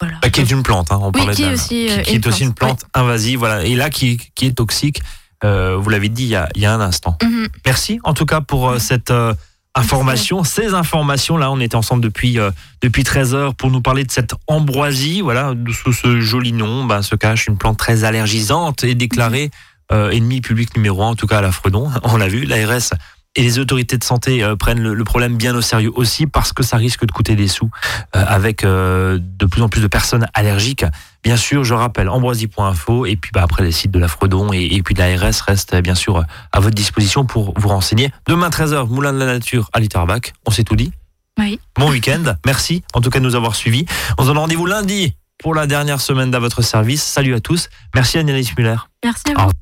Bah, 0.00 0.30
qui 0.30 0.40
est 0.40 0.50
une 0.50 0.62
plante, 0.62 0.92
hein, 0.92 0.98
on 1.02 1.11
parlait 1.11 1.34
qui, 1.34 1.44
aussi, 1.46 1.88
qui, 2.04 2.14
est 2.14 2.26
aussi 2.26 2.44
une 2.44 2.54
plante 2.54 2.84
invasive, 2.94 3.40
voilà, 3.40 3.64
et 3.64 3.74
là 3.74 3.90
qui, 3.90 4.16
qui 4.34 4.46
est 4.46 4.52
toxique. 4.52 5.02
Euh, 5.44 5.76
vous 5.76 5.88
l'avez 5.90 6.08
dit 6.08 6.24
il 6.24 6.28
y, 6.28 6.37
a, 6.37 6.48
il 6.54 6.62
y, 6.62 6.66
a, 6.66 6.74
un 6.74 6.80
instant. 6.80 7.16
Mhm. 7.22 7.48
Merci 7.64 8.00
en 8.02 8.12
tout 8.12 8.26
cas 8.26 8.40
pour 8.40 8.70
euh, 8.70 8.78
cette 8.78 9.11
euh, 9.11 9.34
information, 9.74 10.42
ces 10.42 10.74
informations. 10.74 11.37
Là, 11.37 11.50
on 11.50 11.61
était 11.61 11.76
ensemble 11.76 12.02
depuis 12.02 12.38
depuis 12.80 13.04
13 13.04 13.34
heures 13.34 13.54
pour 13.54 13.70
nous 13.70 13.80
parler 13.80 14.04
de 14.04 14.11
cette 14.11 14.34
ambroisie. 14.46 15.20
Voilà, 15.20 15.54
sous 15.72 15.92
ce 15.92 16.20
joli 16.20 16.52
nom, 16.52 16.84
bah, 16.84 17.02
se 17.02 17.14
cache 17.14 17.46
une 17.46 17.56
plante 17.56 17.78
très 17.78 18.04
allergisante 18.04 18.82
et 18.82 18.94
déclarée 18.94 19.50
mhm. 19.92 20.11
ennemi 20.12 20.40
public 20.40 20.76
numéro 20.76 21.02
un, 21.02 21.08
en 21.08 21.14
tout 21.14 21.26
cas 21.26 21.38
à 21.38 21.42
la 21.42 21.52
Fredon. 21.52 21.90
On 22.02 22.16
l'a 22.16 22.28
vu, 22.28 22.44
l'ARS 22.44 22.90
et 23.38 23.42
les 23.42 23.61
autorités 23.61 23.96
de 23.96 24.03
santé 24.03 24.42
euh, 24.42 24.57
prennent 24.57 24.83
le, 24.83 25.05
problème 25.05 25.37
bien 25.37 25.55
au 25.55 25.61
sérieux 25.61 25.92
aussi 25.94 26.27
parce 26.27 26.53
que 26.53 26.64
ça 26.64 26.77
risque 26.77 27.07
de 27.07 27.12
coûter 27.12 27.37
des 27.37 27.46
sous 27.46 27.70
euh, 28.16 28.24
avec 28.26 28.64
euh, 28.64 29.16
de 29.20 29.47
plus 29.47 29.62
en 29.62 29.68
plus 29.68 29.80
de 29.80 29.86
personnes 29.86 30.26
allergiques. 30.34 30.84
Bien 31.22 31.36
sûr, 31.36 31.62
je 31.62 31.72
rappelle 31.72 32.09
ambroisie.info 32.09 33.07
et 33.07 33.14
puis 33.14 33.30
bah, 33.32 33.43
après 33.45 33.62
les 33.62 33.70
sites 33.70 33.93
de 33.93 33.99
la 34.01 34.09
Fredon 34.09 34.53
et, 34.53 34.82
puis 34.82 34.95
de 34.95 34.99
l'ARS 34.99 35.41
restent 35.47 35.76
bien 35.76 35.95
sûr 35.95 36.24
à 36.51 36.61
votre 36.61 36.74
disposition 36.74 37.26
pour 37.26 37.55
vous 37.57 37.68
renseigner. 37.68 38.11
Demain 38.26 38.49
13h, 38.49 38.89
Moulin 38.89 39.12
de 39.12 39.18
la 39.18 39.26
Nature 39.26 39.70
à 39.72 39.78
Litterbach. 39.78 40.32
On 40.45 40.51
s'est 40.51 40.64
tout 40.64 40.76
dit? 40.76 40.91
Oui. 41.39 41.61
Bon 41.78 41.91
week-end. 41.91 42.34
Merci 42.45 42.82
en 42.93 43.01
tout 43.01 43.11
cas 43.11 43.20
de 43.20 43.24
nous 43.24 43.36
avoir 43.36 43.55
suivis. 43.55 43.86
On 44.18 44.22
se 44.22 44.28
donne 44.28 44.39
rendez-vous 44.39 44.66
lundi 44.66 45.14
pour 45.39 45.55
la 45.55 45.68
dernière 45.68 46.01
semaine 46.01 46.32
d'à 46.32 46.41
votre 46.41 46.62
service. 46.62 47.05
Salut 47.05 47.34
à 47.34 47.41
tous. 47.41 47.68
Merci 47.95 48.18
Annelies 48.18 48.51
Muller. 48.59 48.76
Merci 49.05 49.22
à 49.36 49.45
vous. 49.45 49.53